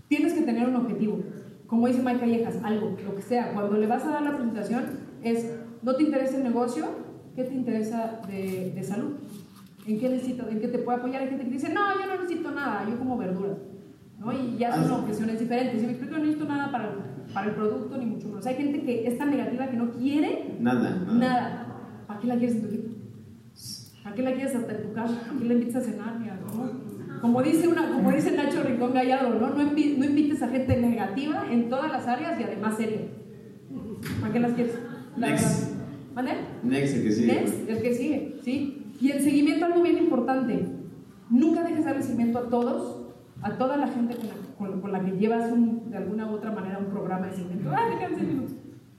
Tienes 0.08 0.34
que 0.34 0.44
tener 0.44 0.70
un 0.70 0.76
objetivo. 0.76 1.24
Como 1.68 1.88
dice 1.88 2.02
Mike 2.04 2.20
Callejas, 2.20 2.58
algo, 2.64 2.96
lo 3.04 3.16
que 3.16 3.22
sea. 3.22 3.54
Cuando 3.54 3.78
le 3.78 3.88
vas 3.88 4.04
a 4.06 4.10
dar 4.12 4.22
la 4.22 4.32
presentación, 4.32 4.84
es, 5.24 5.52
¿no 5.82 5.96
te 5.96 6.04
interesa 6.04 6.38
el 6.38 6.44
negocio? 6.44 6.86
¿Qué 7.36 7.44
te 7.44 7.54
interesa 7.54 8.22
de, 8.28 8.72
de 8.76 8.84
salud? 8.84 9.14
¿En 9.88 10.00
qué 10.00 10.10
necesito? 10.10 10.48
¿En 10.48 10.60
qué 10.60 10.68
te 10.68 10.80
puede 10.80 11.00
apoyar? 11.00 11.22
Hay 11.22 11.30
gente 11.30 11.46
que 11.46 11.52
dice, 11.52 11.70
no, 11.70 11.82
yo 12.00 12.06
no 12.08 12.22
necesito 12.22 12.52
nada, 12.52 12.88
yo 12.90 12.98
como 12.98 13.18
verdura. 13.18 13.56
¿no? 14.20 14.32
Y 14.32 14.58
ya 14.58 14.74
son 14.74 14.92
objeciones 15.02 15.40
diferentes. 15.40 15.80
Si 15.80 15.86
me 15.86 15.92
explico, 15.94 16.16
no 16.16 16.24
necesito 16.24 16.46
nada 16.46 16.72
para, 16.72 16.96
para 17.34 17.48
el 17.48 17.56
producto, 17.56 17.98
ni 17.98 18.06
mucho 18.06 18.28
menos. 18.28 18.46
Hay 18.46 18.56
gente 18.56 18.82
que 18.82 19.08
es 19.08 19.18
tan 19.18 19.30
negativa 19.32 19.68
que 19.68 19.78
no 19.78 19.92
quiere 19.92 20.56
nada. 20.60 20.90
Nada. 20.90 21.14
nada. 21.14 21.62
¿Para 22.08 22.20
qué 22.20 22.28
la 22.28 22.38
quieres 22.38 22.56
en 22.56 22.62
tu 22.62 22.68
equipo? 22.68 22.96
¿Para 24.04 24.16
qué 24.16 24.22
la 24.22 24.34
quieres 24.34 24.56
hasta 24.56 24.72
en 24.72 24.84
tu 24.84 24.94
casa? 24.94 25.20
¿Para 25.28 25.40
qué 25.40 25.46
la 25.46 25.54
invitas 25.54 25.76
a 25.76 25.82
cenar? 25.82 26.20
¿no? 26.20 26.85
Como 27.22 27.42
dice, 27.42 27.68
una, 27.68 27.92
como 27.92 28.12
dice 28.12 28.32
Nacho 28.32 28.64
Rincón 28.64 28.94
Gallardo, 28.94 29.40
¿no? 29.40 29.50
No, 29.50 29.62
invi 29.62 29.96
no, 29.98 30.06
invites 30.06 30.42
a 30.42 30.50
gente 30.50 30.78
negativa 30.78 31.46
en 31.50 31.70
todas 31.70 31.92
las 31.92 32.08
áreas 32.08 32.40
y 32.40 32.44
además 32.44 32.78
seria. 32.78 33.02
¿Para 34.22 34.34
qué 34.34 34.40
las 34.40 34.54
quieres? 34.54 34.76
La 35.18 35.30
Next. 35.30 35.74
¿Vale? 36.14 36.32
Next, 36.64 36.96
el 36.96 37.04
que 37.04 37.12
sigue. 37.12 37.34
Next, 37.34 37.70
el 37.70 37.82
que 37.82 37.94
sigue, 37.94 38.36
¿sí? 38.44 38.92
Y 39.02 39.12
el 39.12 39.22
seguimiento, 39.22 39.66
algo 39.66 39.82
bien 39.82 39.98
importante. 39.98 40.66
Nunca 41.30 41.64
dejes 41.64 41.86
darle 41.86 42.04
seguimiento 42.04 42.40
a 42.40 42.50
todos, 42.50 43.02
a 43.42 43.58
toda 43.58 43.78
la 43.78 43.88
gente 43.88 44.16
con 44.16 44.28
la, 44.28 44.34
con, 44.58 44.82
con 44.82 44.92
la 44.92 45.04
que 45.04 45.12
llevas 45.18 45.52
un, 45.52 45.90
de 45.90 45.98
alguna 45.98 46.30
u 46.32 46.36
otra 46.36 46.52
manera 46.52 46.78
un 46.78 46.86
programa 46.86 47.28
de 47.28 47.34
seguimiento. 47.34 47.72
¡Ah! 47.74 47.90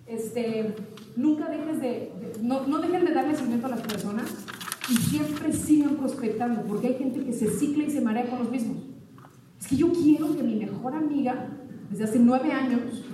Este, 0.07 0.75
nunca 1.17 1.49
dejes 1.49 1.81
de, 1.81 1.89
de 1.89 2.33
no, 2.43 2.67
no 2.67 2.79
dejen 2.79 3.05
de 3.05 3.13
darle 3.13 3.35
seguimiento 3.35 3.67
a 3.67 3.71
las 3.71 3.81
personas 3.81 4.47
y 4.89 4.95
siempre 4.95 5.53
sigan 5.53 5.97
prospectando, 5.97 6.63
porque 6.63 6.89
hay 6.89 6.95
gente 6.95 7.25
que 7.25 7.33
se 7.33 7.49
cicla 7.49 7.85
y 7.85 7.91
se 7.91 8.01
marea 8.01 8.29
con 8.29 8.39
los 8.39 8.51
mismos. 8.51 8.79
Es 9.61 9.67
que 9.67 9.77
yo 9.77 9.93
quiero 9.93 10.37
que 10.37 10.43
mi 10.43 10.57
mejor 10.57 10.95
amiga, 10.95 11.49
desde 11.91 12.05
hace 12.05 12.19
nueve 12.19 12.53
años, 12.53 13.05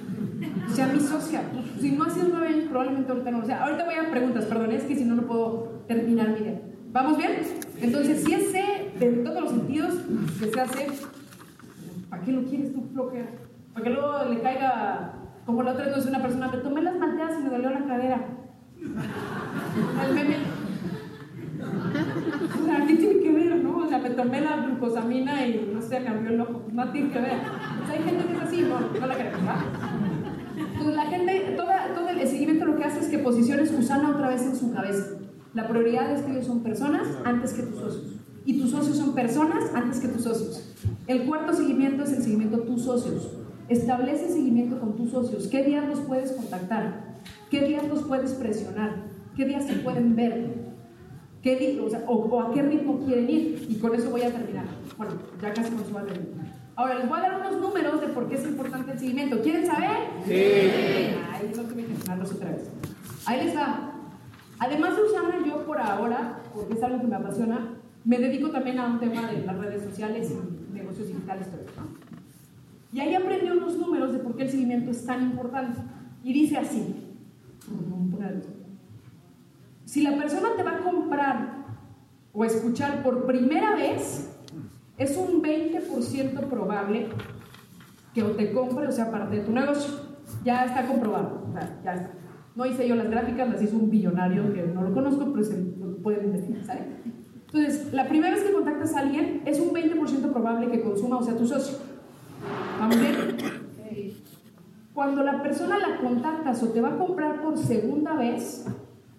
sea 0.74 0.88
mi 0.88 1.00
socia. 1.00 1.42
Si 1.80 1.92
no 1.92 2.04
ha 2.04 2.10
sido 2.10 2.28
nueve 2.30 2.48
años, 2.48 2.64
probablemente 2.68 3.10
ahorita 3.10 3.30
no 3.30 3.40
lo 3.40 3.46
sea. 3.46 3.64
Ahorita 3.64 3.84
voy 3.84 3.94
a 3.94 4.10
preguntas, 4.10 4.44
perdón, 4.44 4.72
es 4.72 4.84
que 4.84 4.96
si 4.96 5.04
no, 5.04 5.14
no 5.14 5.22
puedo 5.22 5.82
terminar 5.86 6.30
mi 6.30 6.40
idea. 6.40 6.60
¿Vamos 6.92 7.16
bien? 7.16 7.38
Entonces, 7.80 8.22
si 8.22 8.34
es 8.34 8.52
C 8.52 8.92
de 8.98 9.10
todos 9.24 9.40
los 9.40 9.50
sentidos, 9.50 9.94
que 10.38 10.50
sea 10.50 10.66
C, 10.68 10.88
¿para 12.10 12.22
qué 12.22 12.32
lo 12.32 12.44
quieres 12.44 12.72
tú 12.72 12.86
flojera? 12.92 13.30
Para 13.72 13.84
que 13.84 13.90
luego 13.90 14.24
le 14.28 14.40
caiga, 14.40 15.14
como 15.46 15.62
la 15.62 15.72
otra 15.72 15.86
vez 15.86 16.06
una 16.06 16.20
persona, 16.20 16.48
me 16.48 16.58
tomé 16.58 16.82
las 16.82 16.98
malteadas 16.98 17.38
y 17.40 17.42
me 17.44 17.50
dolió 17.50 17.70
la 17.70 17.84
cadera. 17.86 18.26
El 20.06 20.14
meme. 20.14 20.61
O 21.62 22.64
sea, 22.64 22.86
¿qué 22.86 22.96
tiene 22.96 23.20
que 23.20 23.32
ver, 23.32 23.56
no? 23.62 23.78
O 23.78 23.88
sea, 23.88 23.98
me 23.98 24.10
tomé 24.10 24.40
la 24.40 24.56
glucosamina 24.58 25.46
y 25.46 25.70
no 25.72 25.80
sé, 25.80 26.02
cambió 26.02 26.30
el 26.30 26.40
ojo. 26.40 26.64
No 26.72 26.90
tiene 26.90 27.10
que 27.10 27.20
ver. 27.20 27.38
O 27.82 27.86
sea, 27.86 27.94
hay 27.94 28.02
gente 28.02 28.24
que 28.26 28.32
es 28.32 28.42
así, 28.42 28.62
no, 28.62 29.00
no 29.00 29.06
la 29.06 29.16
queremos, 29.16 29.40
¿va? 29.40 29.64
Entonces, 30.56 30.96
la 30.96 31.06
gente, 31.06 31.54
toda, 31.56 31.94
todo 31.94 32.08
el 32.08 32.26
seguimiento 32.26 32.66
lo 32.66 32.76
que 32.76 32.84
hace 32.84 33.00
es 33.00 33.06
que 33.06 33.18
posiciones 33.18 33.72
Usana 33.72 34.10
otra 34.10 34.28
vez 34.28 34.42
en 34.42 34.56
su 34.56 34.72
cabeza. 34.72 35.18
La 35.54 35.68
prioridad 35.68 36.10
es 36.12 36.22
que 36.22 36.32
ellos 36.32 36.46
son 36.46 36.62
personas 36.62 37.06
antes 37.24 37.52
que 37.52 37.62
tus 37.62 37.78
socios. 37.78 38.16
Y 38.44 38.60
tus 38.60 38.70
socios 38.70 38.96
son 38.96 39.14
personas 39.14 39.70
antes 39.74 40.00
que 40.00 40.08
tus 40.08 40.22
socios. 40.22 40.74
El 41.06 41.26
cuarto 41.26 41.52
seguimiento 41.52 42.04
es 42.04 42.12
el 42.12 42.22
seguimiento 42.22 42.60
tus 42.60 42.82
socios. 42.82 43.30
Establece 43.68 44.28
seguimiento 44.28 44.80
con 44.80 44.96
tus 44.96 45.10
socios. 45.10 45.46
¿Qué 45.46 45.62
días 45.62 45.86
los 45.88 46.00
puedes 46.00 46.32
contactar? 46.32 47.12
¿Qué 47.50 47.64
días 47.64 47.86
los 47.88 48.02
puedes 48.02 48.32
presionar? 48.32 48.96
¿Qué 49.36 49.44
días 49.44 49.66
se 49.66 49.74
pueden 49.74 50.16
ver? 50.16 50.71
¿Qué 51.42 51.80
o, 51.84 51.90
sea, 51.90 52.04
o, 52.06 52.40
a 52.40 52.52
qué 52.52 52.62
ritmo 52.62 53.04
quieren 53.04 53.28
ir? 53.28 53.66
Y 53.68 53.74
con 53.76 53.94
eso 53.94 54.10
voy 54.10 54.22
a 54.22 54.30
terminar. 54.30 54.64
Bueno, 54.96 55.14
ya 55.40 55.52
casi 55.52 55.70
con 55.72 55.84
su 55.84 55.96
Ahora 56.76 56.94
les 56.94 57.08
voy 57.08 57.18
a 57.18 57.22
dar 57.22 57.40
unos 57.40 57.60
números 57.60 58.00
de 58.00 58.08
por 58.08 58.28
qué 58.28 58.36
es 58.36 58.46
importante 58.46 58.92
el 58.92 58.98
seguimiento. 58.98 59.42
¿Quieren 59.42 59.66
saber? 59.66 59.90
Sí. 60.24 60.34
Ay, 61.32 61.52
no 61.56 61.68
que 61.68 61.74
mencionarlos 61.74 62.32
otra 62.32 62.50
vez. 62.50 62.70
Ahí 63.26 63.44
les 63.44 63.56
va. 63.56 63.92
Además 64.60 64.96
de 64.96 65.02
usarla 65.02 65.44
yo 65.44 65.66
por 65.66 65.78
ahora, 65.80 66.38
porque 66.54 66.74
es 66.74 66.82
algo 66.82 67.00
que 67.00 67.08
me 67.08 67.16
apasiona, 67.16 67.74
me 68.04 68.18
dedico 68.18 68.50
también 68.50 68.78
a 68.78 68.86
un 68.86 69.00
tema 69.00 69.26
de 69.30 69.44
las 69.44 69.58
redes 69.58 69.82
sociales 69.82 70.30
y 70.30 70.72
negocios 70.72 71.08
digitales. 71.08 71.48
Y 72.92 73.00
ahí 73.00 73.14
aprendí 73.16 73.50
unos 73.50 73.76
números 73.76 74.12
de 74.12 74.20
por 74.20 74.36
qué 74.36 74.44
el 74.44 74.50
seguimiento 74.50 74.92
es 74.92 75.04
tan 75.04 75.22
importante. 75.22 75.80
Y 76.22 76.32
dice 76.32 76.58
así. 76.58 76.94
Si 79.92 80.00
la 80.00 80.16
persona 80.16 80.56
te 80.56 80.62
va 80.62 80.76
a 80.76 80.78
comprar 80.78 81.66
o 82.32 82.46
escuchar 82.46 83.02
por 83.02 83.26
primera 83.26 83.74
vez, 83.74 84.34
es 84.96 85.18
un 85.18 85.42
20% 85.42 86.48
probable 86.48 87.08
que 88.14 88.22
o 88.22 88.30
te 88.30 88.54
compre 88.54 88.86
o 88.86 88.90
sea 88.90 89.10
parte 89.10 89.36
de 89.36 89.42
tu 89.42 89.52
negocio. 89.52 89.92
Ya 90.44 90.64
está 90.64 90.86
comprobado. 90.86 91.44
O 91.46 91.52
sea, 91.52 91.78
ya 91.84 91.92
está. 91.92 92.10
No 92.56 92.64
hice 92.64 92.88
yo 92.88 92.94
las 92.94 93.10
gráficas, 93.10 93.50
las 93.50 93.60
hizo 93.60 93.76
un 93.76 93.90
billonario 93.90 94.54
que 94.54 94.62
no 94.62 94.80
lo 94.80 94.94
conozco, 94.94 95.30
pero 95.30 95.44
se 95.44 95.58
lo 95.58 95.98
pueden 95.98 96.24
investigar. 96.24 96.86
Entonces, 97.48 97.92
la 97.92 98.08
primera 98.08 98.34
vez 98.34 98.44
que 98.44 98.52
contactas 98.54 98.94
a 98.94 99.00
alguien 99.00 99.42
es 99.44 99.60
un 99.60 99.74
20% 99.74 100.32
probable 100.32 100.70
que 100.70 100.80
consuma 100.80 101.18
o 101.18 101.22
sea 101.22 101.36
tu 101.36 101.46
socio. 101.46 101.76
¿Vamos 102.80 102.98
bien? 102.98 103.16
Cuando 104.94 105.22
la 105.22 105.42
persona 105.42 105.76
la 105.76 105.98
contactas 105.98 106.62
o 106.62 106.68
te 106.68 106.80
va 106.80 106.94
a 106.94 106.96
comprar 106.96 107.42
por 107.42 107.58
segunda 107.58 108.14
vez, 108.14 108.64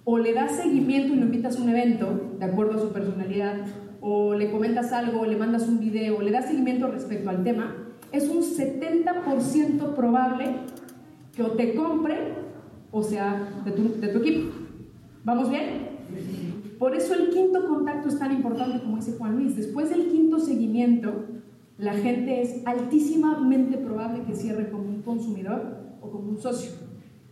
o 0.06 0.18
le 0.18 0.34
das 0.34 0.58
seguimiento 0.58 1.14
y 1.14 1.18
lo 1.18 1.26
invitas 1.26 1.58
a 1.58 1.62
un 1.62 1.70
evento, 1.70 2.36
de 2.40 2.46
acuerdo 2.46 2.74
a 2.74 2.80
su 2.80 2.92
personalidad, 2.92 3.66
o 4.02 4.34
le 4.34 4.52
comentas 4.52 4.92
algo, 4.92 5.22
o 5.22 5.26
le 5.26 5.38
mandas 5.38 5.68
un 5.68 5.80
video, 5.80 6.18
o 6.18 6.22
le 6.22 6.32
das 6.32 6.48
seguimiento 6.48 6.88
respecto 6.88 7.30
al 7.30 7.44
tema, 7.44 7.76
es 8.12 8.30
un 8.30 8.44
70% 8.44 9.96
probable 9.96 10.46
que 11.36 11.44
o 11.44 11.52
te 11.52 11.74
compre 11.74 12.18
o 12.92 13.02
sea 13.02 13.50
de 13.66 13.72
tu, 13.72 14.18
equipo. 14.20 14.54
¿Vamos 15.24 15.50
bien? 15.50 15.90
Por 16.78 16.96
eso 16.96 17.16
el 17.16 17.30
quinto 17.30 17.68
contacto 17.68 18.10
es 18.10 18.20
tan 18.20 18.32
importante 18.32 18.82
como 18.82 18.98
dice 18.98 19.16
Juan 19.18 19.38
Luis. 19.38 19.56
Después 19.56 19.90
del 19.90 20.10
quinto 20.10 20.40
seguimiento, 20.40 21.26
la 21.78 21.94
gente 21.94 22.42
es 22.42 22.62
altísimamente 22.66 23.78
probable 23.78 24.24
que 24.26 24.36
cierre 24.36 24.70
como 24.70 24.90
un 24.90 25.02
consumidor 25.02 25.78
o 26.02 26.12
como 26.12 26.30
un 26.30 26.38
socio. 26.38 26.72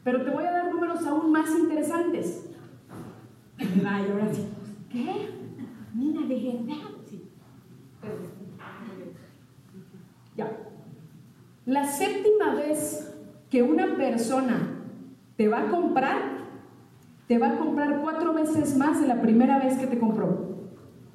Pero 0.03 0.23
te 0.23 0.31
voy 0.31 0.45
a 0.45 0.51
dar 0.51 0.71
números 0.71 1.05
aún 1.05 1.31
más 1.31 1.49
interesantes. 1.51 2.50
Ahora 3.85 4.33
sí. 4.33 4.47
¿Qué? 4.91 5.29
Mira, 5.93 6.21
de 6.21 6.35
verdad. 6.35 6.89
Sí. 7.07 7.23
Ya. 10.35 10.51
La 11.65 11.85
séptima 11.85 12.55
vez 12.55 13.15
que 13.49 13.61
una 13.61 13.95
persona 13.95 14.81
te 15.37 15.47
va 15.47 15.61
a 15.61 15.69
comprar, 15.69 16.21
te 17.27 17.37
va 17.37 17.49
a 17.49 17.57
comprar 17.57 18.01
cuatro 18.01 18.33
veces 18.33 18.75
más 18.77 18.99
de 18.99 19.07
la 19.07 19.21
primera 19.21 19.59
vez 19.59 19.77
que 19.77 19.87
te 19.87 19.99
compró. 19.99 20.69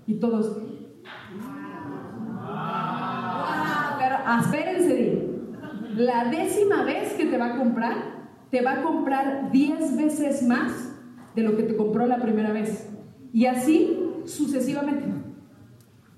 Y 0.07 0.15
todos. 0.15 0.57
Pero 3.99 4.17
espérense, 4.41 5.29
la 5.97 6.31
décima 6.31 6.85
vez 6.85 7.15
que 7.15 7.27
te 7.27 7.39
va 7.39 7.55
a 7.55 7.59
comprar, 7.59 7.95
te 8.51 8.63
va 8.63 8.75
a 8.75 8.83
comprar 8.83 9.51
diez 9.51 9.97
veces 9.97 10.47
más 10.47 10.86
de 11.37 11.43
lo 11.43 11.57
que 11.57 11.63
te 11.63 11.77
compró 11.77 12.07
la 12.07 12.21
primera 12.21 12.53
vez. 12.53 12.89
Y 13.33 13.47
así 13.47 13.97
sucesivamente. 14.25 15.05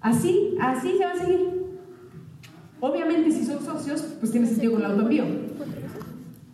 Así, 0.00 0.56
así 0.60 0.96
se 0.96 1.04
va 1.04 1.10
a 1.10 1.16
seguir. 1.16 1.58
Obviamente, 2.80 3.32
si 3.32 3.44
son 3.44 3.62
socios, 3.62 4.00
pues 4.20 4.30
tiene 4.30 4.46
sentido 4.46 4.74
con 4.74 4.82
el 4.82 4.90
autoenvío, 4.92 5.24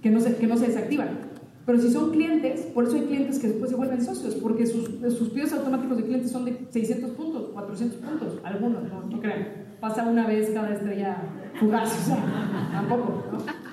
que 0.00 0.11
no 0.11 0.18
se, 0.20 0.37
que 0.37 0.46
no 0.46 0.57
se 0.57 0.68
desactivan. 0.68 1.24
Pero 1.66 1.81
si 1.81 1.90
son 1.90 2.11
clientes, 2.11 2.62
por 2.74 2.85
eso 2.85 2.96
hay 2.96 3.03
clientes 3.03 3.38
que 3.38 3.48
después 3.48 3.70
se 3.70 3.77
vuelven 3.77 4.03
socios, 4.03 4.35
porque 4.37 4.66
sus, 4.66 4.85
sus 5.16 5.29
pedidos 5.31 5.53
automáticos 5.53 5.98
de 5.98 6.05
clientes 6.05 6.31
son 6.31 6.46
de 6.46 6.66
600 6.70 7.11
puntos, 7.11 7.50
400 7.53 7.98
puntos, 7.98 8.40
algunos, 8.42 8.83
no, 8.85 9.03
no 9.03 9.20
crean. 9.20 9.64
Pasa 9.81 10.09
una 10.09 10.27
vez 10.27 10.50
cada 10.50 10.72
estrella 10.72 11.18
fugaz, 11.61 11.90
o 12.03 12.07
sea, 12.07 12.70
tampoco. 12.72 13.22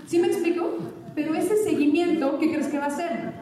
¿Sí 0.06 0.20
me 0.20 0.28
explico? 0.28 0.78
Pero 1.16 1.36
ese 1.36 1.58
seguimiento, 1.64 2.38
¿qué 2.40 2.52
crees 2.52 2.68
que 2.68 2.78
va 2.78 2.86
a 2.86 2.88
hacer? 2.88 3.34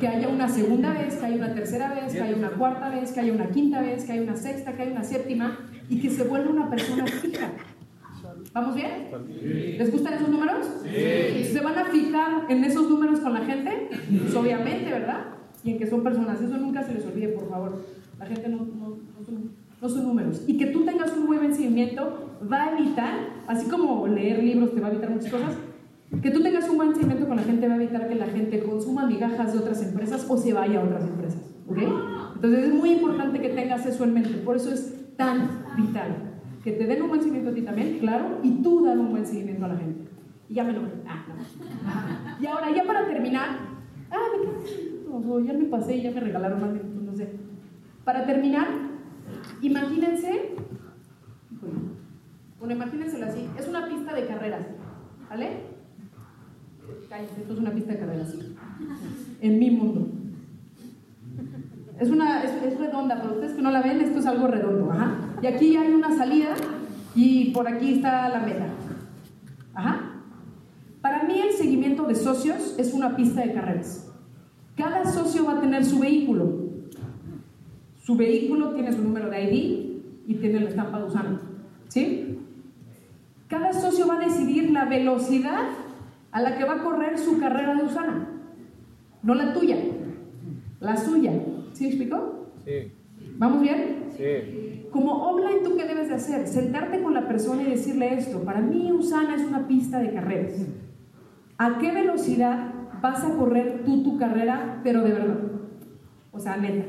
Que 0.00 0.08
haya 0.08 0.28
una 0.28 0.48
segunda 0.48 0.92
vez, 0.92 1.14
que 1.16 1.26
haya 1.26 1.36
una 1.36 1.54
tercera 1.54 1.94
vez, 1.94 2.12
que 2.12 2.20
haya 2.20 2.36
una 2.36 2.50
cuarta 2.50 2.88
vez, 2.88 3.12
que 3.12 3.20
haya 3.20 3.32
una 3.32 3.48
quinta 3.48 3.80
vez, 3.80 4.04
que 4.04 4.12
haya 4.12 4.22
una 4.22 4.36
sexta, 4.36 4.72
que 4.72 4.82
haya 4.82 4.92
una 4.92 5.04
séptima, 5.04 5.58
y 5.88 6.00
que 6.00 6.10
se 6.10 6.24
vuelva 6.24 6.50
una 6.50 6.70
persona 6.70 7.06
fija. 7.06 7.52
¿Vamos 8.52 8.74
bien? 8.74 9.08
¿Les 9.78 9.90
gustan 9.90 10.14
esos 10.14 10.28
números? 10.28 10.66
Sí. 10.82 11.44
¿Se 11.52 11.60
van 11.60 11.78
a 11.78 11.84
fijar 11.86 12.46
en 12.48 12.64
esos 12.64 12.88
números 12.88 13.20
con 13.20 13.32
la 13.32 13.40
gente? 13.40 13.88
Pues 14.20 14.34
obviamente, 14.34 14.90
¿verdad? 14.90 15.26
Y 15.64 15.72
en 15.72 15.78
que 15.78 15.86
son 15.86 16.02
personas. 16.02 16.40
Eso 16.40 16.56
nunca 16.58 16.82
se 16.82 16.94
les 16.94 17.06
olvide, 17.06 17.28
por 17.28 17.48
favor. 17.48 17.84
La 18.18 18.26
gente 18.26 18.48
no, 18.48 18.58
no, 18.58 18.98
son, 19.24 19.50
no 19.80 19.88
son 19.88 20.02
números. 20.04 20.42
Y 20.46 20.58
que 20.58 20.66
tú 20.66 20.84
tengas 20.84 21.16
un 21.16 21.26
buen 21.26 21.54
seguimiento 21.54 22.36
va 22.50 22.64
a 22.64 22.78
evitar, 22.78 23.14
así 23.46 23.68
como 23.68 24.06
leer 24.06 24.42
libros 24.42 24.74
te 24.74 24.80
va 24.80 24.88
a 24.88 24.90
evitar 24.90 25.10
muchas 25.10 25.30
cosas, 25.30 25.54
que 26.20 26.30
tú 26.30 26.42
tengas 26.42 26.68
un 26.68 26.76
buen 26.76 26.94
seguimiento 26.94 27.26
con 27.26 27.36
la 27.36 27.42
gente 27.42 27.66
va 27.66 27.74
a 27.74 27.76
evitar 27.76 28.08
que 28.08 28.14
la 28.14 28.26
gente 28.26 28.62
consuma 28.62 29.06
migajas 29.06 29.52
de 29.52 29.58
otras 29.58 29.82
empresas 29.82 30.26
o 30.28 30.36
se 30.36 30.52
vaya 30.52 30.80
a 30.80 30.84
otras 30.84 31.04
empresas. 31.04 31.40
¿Ok? 31.68 31.78
Entonces 32.34 32.64
es 32.64 32.74
muy 32.74 32.90
importante 32.90 33.40
que 33.40 33.48
tengas 33.50 33.86
eso 33.86 34.04
en 34.04 34.14
mente. 34.14 34.34
Por 34.44 34.56
eso 34.56 34.72
es 34.72 35.16
tan 35.16 35.64
vital 35.76 36.32
que 36.62 36.72
te 36.72 36.86
den 36.86 37.02
un 37.02 37.08
buen 37.08 37.20
seguimiento 37.20 37.50
a 37.50 37.54
ti 37.54 37.62
también, 37.62 37.98
claro, 37.98 38.38
y 38.42 38.62
tú 38.62 38.84
dan 38.84 39.00
un 39.00 39.10
buen 39.10 39.26
seguimiento 39.26 39.64
a 39.64 39.68
la 39.68 39.76
gente. 39.76 40.08
Y 40.48 40.54
ya 40.54 40.64
me 40.64 40.72
lo... 40.72 40.82
Ah, 41.06 41.24
no. 41.28 42.42
Y 42.42 42.46
ahora, 42.46 42.70
ya 42.70 42.84
para 42.84 43.06
terminar, 43.06 43.58
ah, 44.10 44.16
me 44.38 45.46
ya 45.46 45.52
me 45.52 45.64
pasé 45.64 45.96
y 45.96 46.02
ya 46.02 46.10
me 46.10 46.20
regalaron 46.20 46.60
más 46.60 46.70
minutos, 46.70 47.02
no 47.02 47.14
sé. 47.14 47.30
Para 48.04 48.26
terminar, 48.26 48.68
imagínense, 49.60 50.54
bueno, 52.58 52.74
imagínenselo 52.74 53.26
así, 53.26 53.48
es 53.58 53.68
una 53.68 53.88
pista 53.88 54.14
de 54.14 54.26
carreras, 54.26 54.66
¿vale? 55.28 55.71
Esto 57.20 57.52
es 57.52 57.58
una 57.58 57.72
pista 57.72 57.92
de 57.92 57.98
carreras, 57.98 58.34
en 59.40 59.58
mi 59.58 59.70
mundo. 59.70 60.08
Es, 61.98 62.10
una, 62.10 62.42
es, 62.42 62.78
redonda, 62.78 63.20
pero 63.20 63.34
ustedes 63.34 63.52
que 63.52 63.62
no 63.62 63.70
la 63.70 63.82
ven, 63.82 64.00
esto 64.00 64.18
es 64.18 64.26
algo 64.26 64.46
redondo. 64.46 64.90
Ajá. 64.90 65.16
Y 65.42 65.46
aquí 65.46 65.76
hay 65.76 65.92
una 65.92 66.16
salida 66.16 66.54
y 67.14 67.50
por 67.50 67.68
aquí 67.68 67.94
está 67.94 68.28
la 68.28 68.40
meta. 68.40 68.66
Ajá. 69.74 70.00
Para 71.00 71.24
mí 71.24 71.40
el 71.40 71.52
seguimiento 71.52 72.04
de 72.04 72.14
socios 72.14 72.74
es 72.78 72.92
una 72.94 73.14
pista 73.14 73.42
de 73.42 73.52
carreras. 73.52 74.08
Cada 74.76 75.04
socio 75.04 75.44
va 75.44 75.58
a 75.58 75.60
tener 75.60 75.84
su 75.84 75.98
vehículo. 75.98 76.62
Su 78.02 78.16
vehículo 78.16 78.70
tiene 78.70 78.92
su 78.92 79.02
número 79.02 79.28
de 79.28 79.44
ID 79.44 79.92
y 80.26 80.34
tiene 80.34 80.60
la 80.60 80.70
estampa 80.70 80.98
de 80.98 81.04
Usana. 81.04 81.40
¿Sí? 81.88 82.38
Cada 83.48 83.72
socio 83.72 84.06
va 84.06 84.16
a 84.16 84.24
decidir 84.24 84.70
la 84.70 84.86
velocidad 84.86 85.68
a 86.32 86.40
la 86.40 86.56
que 86.56 86.64
va 86.64 86.76
a 86.76 86.82
correr 86.82 87.18
su 87.18 87.38
carrera 87.38 87.74
de 87.74 87.84
Usana. 87.84 88.28
No 89.22 89.34
la 89.34 89.52
tuya, 89.52 89.76
la 90.80 90.96
suya. 90.96 91.32
¿Sí 91.72 91.86
explicó? 91.86 92.48
Sí. 92.64 92.92
¿Vamos 93.36 93.62
bien? 93.62 94.08
Sí. 94.16 94.88
Como 94.90 95.12
online, 95.12 95.60
¿tú 95.62 95.76
qué 95.76 95.86
debes 95.86 96.08
de 96.08 96.14
hacer? 96.14 96.48
Sentarte 96.48 97.02
con 97.02 97.14
la 97.14 97.28
persona 97.28 97.62
y 97.62 97.70
decirle 97.70 98.14
esto. 98.14 98.42
Para 98.42 98.60
mí, 98.60 98.90
Usana 98.92 99.36
es 99.36 99.42
una 99.42 99.66
pista 99.68 100.00
de 100.00 100.12
carreras. 100.12 100.66
¿A 101.58 101.78
qué 101.78 101.92
velocidad 101.92 102.72
vas 103.00 103.24
a 103.24 103.36
correr 103.36 103.84
tú 103.84 104.02
tu 104.02 104.18
carrera, 104.18 104.80
pero 104.82 105.02
de 105.02 105.12
verdad? 105.12 105.38
O 106.32 106.40
sea, 106.40 106.56
neta. 106.56 106.84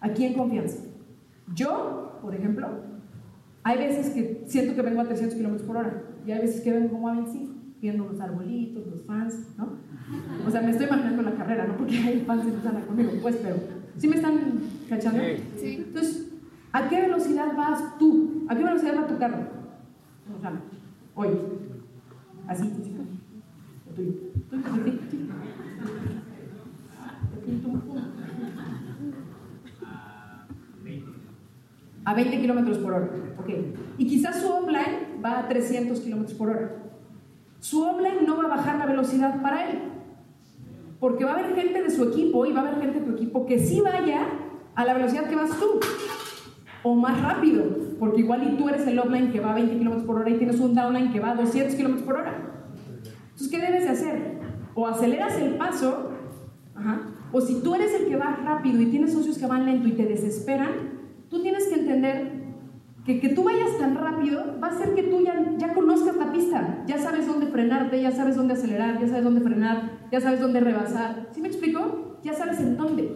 Aquí 0.00 0.24
en 0.24 0.34
confianza. 0.34 0.84
Yo, 1.54 2.18
por 2.22 2.34
ejemplo, 2.34 2.68
hay 3.62 3.78
veces 3.78 4.10
que 4.10 4.44
siento 4.46 4.74
que 4.74 4.82
vengo 4.82 5.00
a 5.00 5.04
300 5.04 5.36
kilómetros 5.36 5.66
por 5.66 5.76
hora 5.76 6.02
y 6.26 6.32
hay 6.32 6.40
veces 6.40 6.60
que 6.60 6.72
vengo 6.72 6.90
como 6.90 7.08
a 7.08 7.12
25, 7.12 7.54
viendo 7.80 8.06
los 8.06 8.20
arbolitos, 8.20 8.86
los 8.86 9.02
fans, 9.02 9.48
¿no? 9.56 9.76
O 10.46 10.50
sea, 10.50 10.62
me 10.62 10.70
estoy 10.70 10.86
imaginando 10.86 11.22
la 11.22 11.34
carrera, 11.34 11.66
no 11.66 11.76
porque 11.76 11.96
hay 11.98 12.24
fans 12.26 12.44
que 12.44 12.56
están 12.56 12.82
conmigo, 12.82 13.12
pues, 13.22 13.36
pero 13.36 13.56
¿sí 13.96 14.08
me 14.08 14.16
están 14.16 14.38
cachando? 14.88 15.20
Sí. 15.56 15.84
Entonces, 15.86 16.28
¿a 16.72 16.88
qué 16.88 17.02
velocidad 17.02 17.56
vas 17.56 17.98
tú? 17.98 18.44
¿A 18.48 18.56
qué 18.56 18.64
velocidad 18.64 18.96
va 18.96 19.06
tu 19.06 19.18
carro? 19.18 19.38
O 20.36 20.40
sea, 20.40 20.52
hoy. 21.14 21.28
Así. 22.46 22.64
Lo 23.86 23.94
tuyo. 23.94 24.12
A 32.04 32.14
20 32.14 32.40
kilómetros 32.40 32.78
por 32.78 32.92
hora. 32.94 33.10
Ok. 33.38 33.50
Y 33.98 34.06
quizás 34.06 34.40
su 34.40 34.48
offline 34.48 35.22
va 35.22 35.40
a 35.40 35.48
300 35.48 36.00
kilómetros 36.00 36.38
por 36.38 36.48
hora. 36.48 36.87
Su 37.68 37.82
offline 37.82 38.24
no 38.26 38.38
va 38.38 38.44
a 38.44 38.56
bajar 38.56 38.78
la 38.78 38.86
velocidad 38.86 39.42
para 39.42 39.68
él. 39.68 39.78
Porque 40.98 41.26
va 41.26 41.32
a 41.32 41.34
haber 41.34 41.54
gente 41.54 41.82
de 41.82 41.90
su 41.90 42.02
equipo 42.04 42.46
y 42.46 42.52
va 42.52 42.60
a 42.60 42.68
haber 42.68 42.80
gente 42.80 43.00
de 43.00 43.04
tu 43.04 43.12
equipo 43.12 43.44
que 43.44 43.58
sí 43.58 43.82
vaya 43.82 44.26
a 44.74 44.84
la 44.86 44.94
velocidad 44.94 45.28
que 45.28 45.36
vas 45.36 45.50
tú. 45.50 45.78
O 46.82 46.94
más 46.94 47.20
rápido. 47.20 47.64
Porque 48.00 48.20
igual 48.20 48.42
y 48.50 48.56
tú 48.56 48.70
eres 48.70 48.86
el 48.86 48.98
offline 48.98 49.32
que 49.32 49.40
va 49.40 49.50
a 49.50 49.54
20 49.54 49.76
kilómetros 49.76 50.06
por 50.06 50.16
hora 50.16 50.30
y 50.30 50.38
tienes 50.38 50.58
un 50.60 50.74
downline 50.74 51.12
que 51.12 51.20
va 51.20 51.32
a 51.32 51.34
200 51.34 51.74
kilómetros 51.74 52.06
por 52.06 52.16
hora. 52.16 52.38
Entonces, 53.04 53.48
¿qué 53.48 53.58
debes 53.58 53.82
de 53.82 53.90
hacer? 53.90 54.38
O 54.74 54.86
aceleras 54.86 55.36
el 55.36 55.56
paso, 55.56 56.12
o 57.32 57.40
si 57.42 57.60
tú 57.60 57.74
eres 57.74 57.92
el 58.00 58.08
que 58.08 58.16
va 58.16 58.40
rápido 58.42 58.80
y 58.80 58.86
tienes 58.86 59.12
socios 59.12 59.36
que 59.36 59.46
van 59.46 59.66
lento 59.66 59.88
y 59.88 59.92
te 59.92 60.06
desesperan, 60.06 60.70
tú 61.28 61.42
tienes 61.42 61.66
que 61.66 61.74
entender 61.74 62.37
que 63.08 63.20
que 63.20 63.30
tú 63.30 63.42
vayas 63.42 63.78
tan 63.78 63.94
rápido 63.94 64.60
va 64.62 64.66
a 64.66 64.70
hacer 64.70 64.94
que 64.94 65.04
tú 65.04 65.22
ya, 65.22 65.56
ya 65.56 65.72
conozcas 65.72 66.14
la 66.18 66.30
pista, 66.30 66.84
ya 66.86 66.98
sabes 66.98 67.26
dónde 67.26 67.46
frenarte, 67.46 68.02
ya 68.02 68.10
sabes 68.10 68.36
dónde 68.36 68.52
acelerar, 68.52 69.00
ya 69.00 69.08
sabes 69.08 69.24
dónde 69.24 69.40
frenar, 69.40 69.92
ya 70.12 70.20
sabes 70.20 70.40
dónde 70.40 70.60
rebasar. 70.60 71.26
¿Sí 71.32 71.40
me 71.40 71.48
explico? 71.48 72.18
Ya 72.22 72.34
sabes 72.34 72.60
en 72.60 72.76
dónde. 72.76 73.10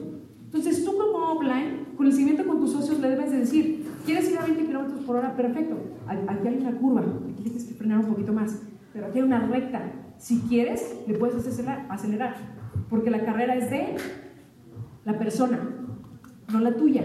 Entonces 0.47 0.83
tú 0.83 0.97
como 0.97 1.33
offline, 1.33 1.89
con 1.95 2.07
el 2.07 2.13
seguimiento 2.13 2.47
con 2.47 2.59
tus 2.59 2.73
socios 2.73 3.01
le 3.01 3.11
debes 3.11 3.33
de 3.33 3.41
decir, 3.41 3.87
¿quieres 4.07 4.31
ir 4.31 4.39
a 4.39 4.45
20 4.45 4.65
kilómetros 4.65 5.01
por 5.05 5.17
hora? 5.17 5.37
Perfecto. 5.37 5.77
Aquí 6.07 6.49
hay 6.49 6.57
una 6.57 6.73
curva, 6.73 7.03
aquí 7.31 7.43
tienes 7.43 7.65
que 7.65 7.75
frenar 7.75 7.99
un 7.99 8.07
poquito 8.07 8.33
más, 8.33 8.63
pero 8.95 9.09
aquí 9.09 9.19
hay 9.19 9.25
una 9.25 9.47
recta. 9.47 9.93
Si 10.17 10.41
quieres, 10.49 11.03
le 11.07 11.19
puedes 11.19 11.47
acelerar, 11.47 11.85
acelerar 11.91 12.37
porque 12.89 13.11
la 13.11 13.27
carrera 13.27 13.57
es 13.57 13.69
de 13.69 13.97
la 15.05 15.19
persona, 15.19 15.61
no 16.51 16.61
la 16.61 16.75
tuya. 16.77 17.03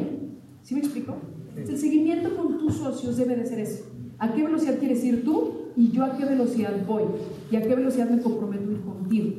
¿Sí 0.62 0.74
me 0.74 0.80
explico? 0.80 1.18
El 1.58 1.78
seguimiento 1.78 2.36
con 2.36 2.58
tus 2.60 2.76
socios 2.76 3.18
debe 3.18 3.36
de 3.36 3.46
ser 3.46 3.60
eso. 3.60 3.86
¿A 4.20 4.34
qué 4.34 4.44
velocidad 4.44 4.78
quieres 4.78 5.04
ir 5.04 5.24
tú? 5.24 5.72
Y 5.76 5.92
yo 5.92 6.04
a 6.04 6.16
qué 6.16 6.26
velocidad 6.26 6.86
voy. 6.86 7.04
¿Y 7.52 7.56
a 7.56 7.62
qué 7.62 7.76
velocidad 7.76 8.10
me 8.10 8.22
comprometo 8.22 8.72
ir 8.72 8.82
contigo? 8.82 9.32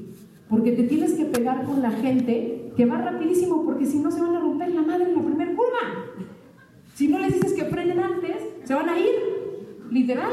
Porque 0.48 0.72
te 0.72 0.84
tienes 0.84 1.12
que 1.14 1.26
pegar 1.26 1.64
con 1.64 1.82
la 1.82 1.90
gente 1.90 2.72
que 2.76 2.86
va 2.86 2.98
rapidísimo, 2.98 3.64
porque 3.64 3.86
si 3.86 3.98
no 3.98 4.10
se 4.10 4.20
van 4.20 4.36
a 4.36 4.40
romper 4.40 4.70
la 4.72 4.82
madre 4.82 5.10
en 5.10 5.16
la 5.16 5.22
primera 5.22 5.50
curva. 5.50 6.06
Si 6.94 7.08
no 7.08 7.18
les 7.18 7.34
dices 7.34 7.52
que 7.52 7.64
frenen 7.64 8.00
antes, 8.00 8.36
se 8.64 8.74
van 8.74 8.88
a 8.88 8.98
ir, 8.98 9.86
literal. 9.90 10.32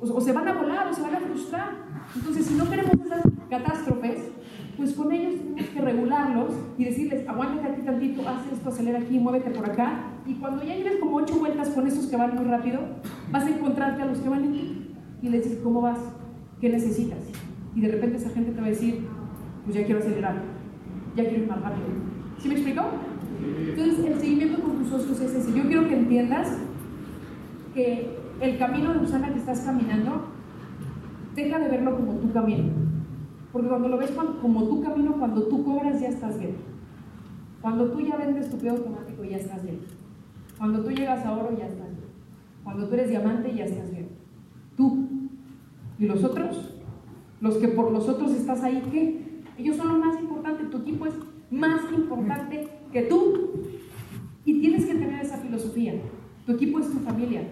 O, 0.00 0.04
o 0.04 0.20
se 0.20 0.32
van 0.32 0.48
a 0.48 0.52
volar, 0.52 0.88
o 0.88 0.94
se 0.94 1.02
van 1.02 1.16
a 1.16 1.20
frustrar. 1.20 1.70
Entonces, 2.14 2.46
si 2.46 2.54
no 2.54 2.68
queremos 2.68 2.94
esas 3.04 3.22
catástrofes, 3.50 4.30
pues 4.76 4.92
con 4.92 5.12
ellos 5.12 5.34
tenemos 5.36 5.70
que 5.70 5.80
regularlos 5.80 6.54
y 6.76 6.84
decirles, 6.84 7.26
aguántate 7.28 7.68
aquí 7.68 7.82
tantito, 7.82 8.28
haz 8.28 8.40
esto, 8.52 8.68
acelera 8.68 8.98
aquí, 8.98 9.18
muévete 9.18 9.50
por 9.50 9.68
acá. 9.68 10.04
Y 10.26 10.34
cuando 10.34 10.62
ya 10.62 10.74
lleves 10.74 10.96
como 11.00 11.16
ocho 11.16 11.38
vueltas 11.38 11.70
con 11.70 11.86
esos 11.86 12.06
que 12.06 12.16
van 12.16 12.34
muy 12.34 12.44
rápido, 12.44 12.80
vas 13.30 13.44
a 13.44 13.50
encontrarte 13.50 14.02
a 14.02 14.06
los 14.06 14.18
que 14.18 14.28
van 14.28 14.42
lento 14.42 14.58
y 15.22 15.28
les 15.28 15.44
dices, 15.44 15.60
¿cómo 15.62 15.80
vas? 15.80 15.98
¿Qué 16.60 16.68
necesitas? 16.68 17.18
Y 17.74 17.80
de 17.80 17.88
repente 17.88 18.16
esa 18.16 18.30
gente 18.30 18.52
te 18.52 18.60
va 18.60 18.66
a 18.66 18.70
decir, 18.70 19.06
pues 19.64 19.76
ya 19.76 19.84
quiero 19.84 20.00
acelerar, 20.00 20.42
ya 21.16 21.24
quiero 21.24 21.44
ir 21.44 21.48
más 21.48 21.60
rápido. 21.60 21.86
¿Sí 22.38 22.48
me 22.48 22.54
explico? 22.54 22.82
Entonces, 23.68 24.04
el 24.04 24.20
seguimiento 24.20 24.62
con 24.62 24.78
tus 24.78 24.88
socios 24.88 25.20
es 25.20 25.34
ese. 25.34 25.56
Yo 25.56 25.64
quiero 25.64 25.88
que 25.88 25.96
entiendas 25.96 26.58
que 27.74 28.16
el 28.40 28.58
camino 28.58 28.92
de 28.92 29.00
Usana 29.00 29.32
que 29.32 29.38
estás 29.38 29.60
caminando, 29.60 30.26
deja 31.34 31.58
de 31.58 31.68
verlo 31.68 31.96
como 31.96 32.14
tu 32.14 32.32
camino. 32.32 32.85
Porque 33.56 33.70
cuando 33.70 33.88
lo 33.88 33.96
ves 33.96 34.10
como 34.42 34.64
tu 34.64 34.82
camino, 34.82 35.14
cuando 35.18 35.44
tú 35.44 35.64
cobras 35.64 35.98
ya 35.98 36.08
estás 36.08 36.38
bien. 36.38 36.56
Cuando 37.62 37.90
tú 37.90 38.02
ya 38.02 38.14
vendes 38.18 38.50
tu 38.50 38.58
pedo 38.58 38.72
automático 38.72 39.24
ya 39.24 39.38
estás 39.38 39.62
bien. 39.62 39.78
Cuando 40.58 40.84
tú 40.84 40.90
llegas 40.90 41.24
a 41.24 41.32
oro 41.32 41.56
ya 41.56 41.64
estás 41.64 41.88
bien. 41.88 42.10
Cuando 42.62 42.86
tú 42.86 42.92
eres 42.92 43.08
diamante 43.08 43.54
ya 43.54 43.64
estás 43.64 43.90
bien. 43.90 44.08
Tú. 44.76 45.08
¿Y 45.98 46.04
los 46.04 46.22
otros? 46.22 46.74
Los 47.40 47.56
que 47.56 47.68
por 47.68 47.92
los 47.92 48.06
otros 48.10 48.32
estás 48.32 48.62
ahí, 48.62 48.82
¿qué? 48.92 49.40
Ellos 49.56 49.78
son 49.78 49.88
lo 49.88 50.04
más 50.04 50.20
importante. 50.20 50.64
Tu 50.64 50.76
equipo 50.76 51.06
es 51.06 51.14
más 51.50 51.80
importante 51.96 52.68
que 52.92 53.02
tú. 53.04 53.52
Y 54.44 54.60
tienes 54.60 54.84
que 54.84 54.96
tener 54.96 55.24
esa 55.24 55.38
filosofía. 55.38 55.94
Tu 56.44 56.52
equipo 56.52 56.78
es 56.80 56.92
tu 56.92 56.98
familia. 56.98 57.48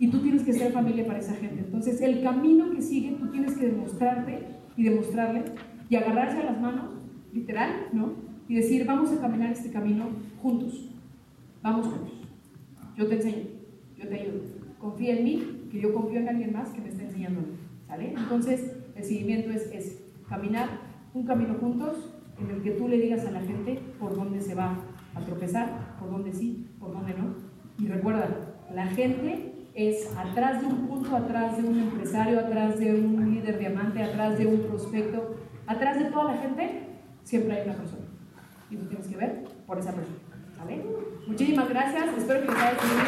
Y 0.00 0.08
tú 0.08 0.18
tienes 0.18 0.42
que 0.42 0.54
ser 0.54 0.72
familia 0.72 1.06
para 1.06 1.20
esa 1.20 1.34
gente. 1.34 1.60
Entonces, 1.60 2.00
el 2.00 2.24
camino 2.24 2.72
que 2.72 2.82
sigue, 2.82 3.12
tú 3.12 3.28
tienes 3.28 3.56
que 3.56 3.66
demostrarte 3.66 4.56
y 4.76 4.84
demostrarle 4.84 5.44
y 5.88 5.96
agarrarse 5.96 6.38
a 6.38 6.44
las 6.44 6.60
manos, 6.60 6.86
literal, 7.32 7.88
¿no? 7.92 8.14
Y 8.48 8.56
decir, 8.56 8.86
vamos 8.86 9.12
a 9.12 9.20
caminar 9.20 9.50
este 9.50 9.70
camino 9.70 10.06
juntos. 10.42 10.88
Vamos 11.62 11.86
juntos. 11.86 12.12
Yo 12.96 13.06
te 13.08 13.16
enseño, 13.16 13.44
yo 13.96 14.08
te 14.08 14.14
ayudo. 14.20 14.40
Confía 14.78 15.16
en 15.16 15.24
mí, 15.24 15.68
que 15.70 15.80
yo 15.80 15.92
confío 15.92 16.20
en 16.20 16.28
alguien 16.28 16.52
más 16.52 16.70
que 16.70 16.80
me 16.80 16.88
está 16.88 17.02
enseñando. 17.02 17.42
¿Sale? 17.86 18.14
Entonces, 18.16 18.76
el 18.94 19.04
seguimiento 19.04 19.50
es, 19.50 19.70
es 19.72 20.02
caminar 20.28 20.68
un 21.14 21.24
camino 21.24 21.54
juntos 21.54 22.12
en 22.38 22.50
el 22.50 22.62
que 22.62 22.72
tú 22.72 22.88
le 22.88 22.98
digas 22.98 23.24
a 23.26 23.30
la 23.30 23.40
gente 23.40 23.80
por 23.98 24.14
dónde 24.14 24.40
se 24.40 24.54
va 24.54 24.78
a 25.14 25.20
tropezar, 25.20 25.96
por 25.98 26.10
dónde 26.10 26.32
sí, 26.32 26.66
por 26.78 26.92
dónde 26.92 27.14
no. 27.14 27.34
Y 27.78 27.88
recuerda, 27.88 28.54
la 28.74 28.86
gente 28.86 29.55
es 29.76 30.10
atrás 30.16 30.62
de 30.62 30.66
un 30.68 30.88
punto, 30.88 31.14
atrás 31.14 31.58
de 31.58 31.68
un 31.68 31.78
empresario, 31.78 32.40
atrás 32.40 32.78
de 32.78 32.94
un 32.94 33.34
líder 33.34 33.58
diamante, 33.58 34.02
atrás 34.02 34.38
de 34.38 34.46
un 34.46 34.60
prospecto, 34.62 35.36
atrás 35.66 35.98
de 35.98 36.06
toda 36.06 36.32
la 36.32 36.38
gente, 36.40 36.88
siempre 37.22 37.60
hay 37.60 37.68
una 37.68 37.76
persona. 37.76 38.06
Y 38.70 38.76
tú 38.76 38.86
tienes 38.86 39.06
que 39.06 39.16
ver 39.16 39.44
por 39.66 39.78
esa 39.78 39.92
persona. 39.92 40.18
¿Vale? 40.58 40.82
Muchísimas 41.26 41.68
gracias, 41.68 42.16
espero 42.16 42.40
que 42.40 42.52
les 42.52 42.56
haya 42.56 42.78
servido. 42.80 43.06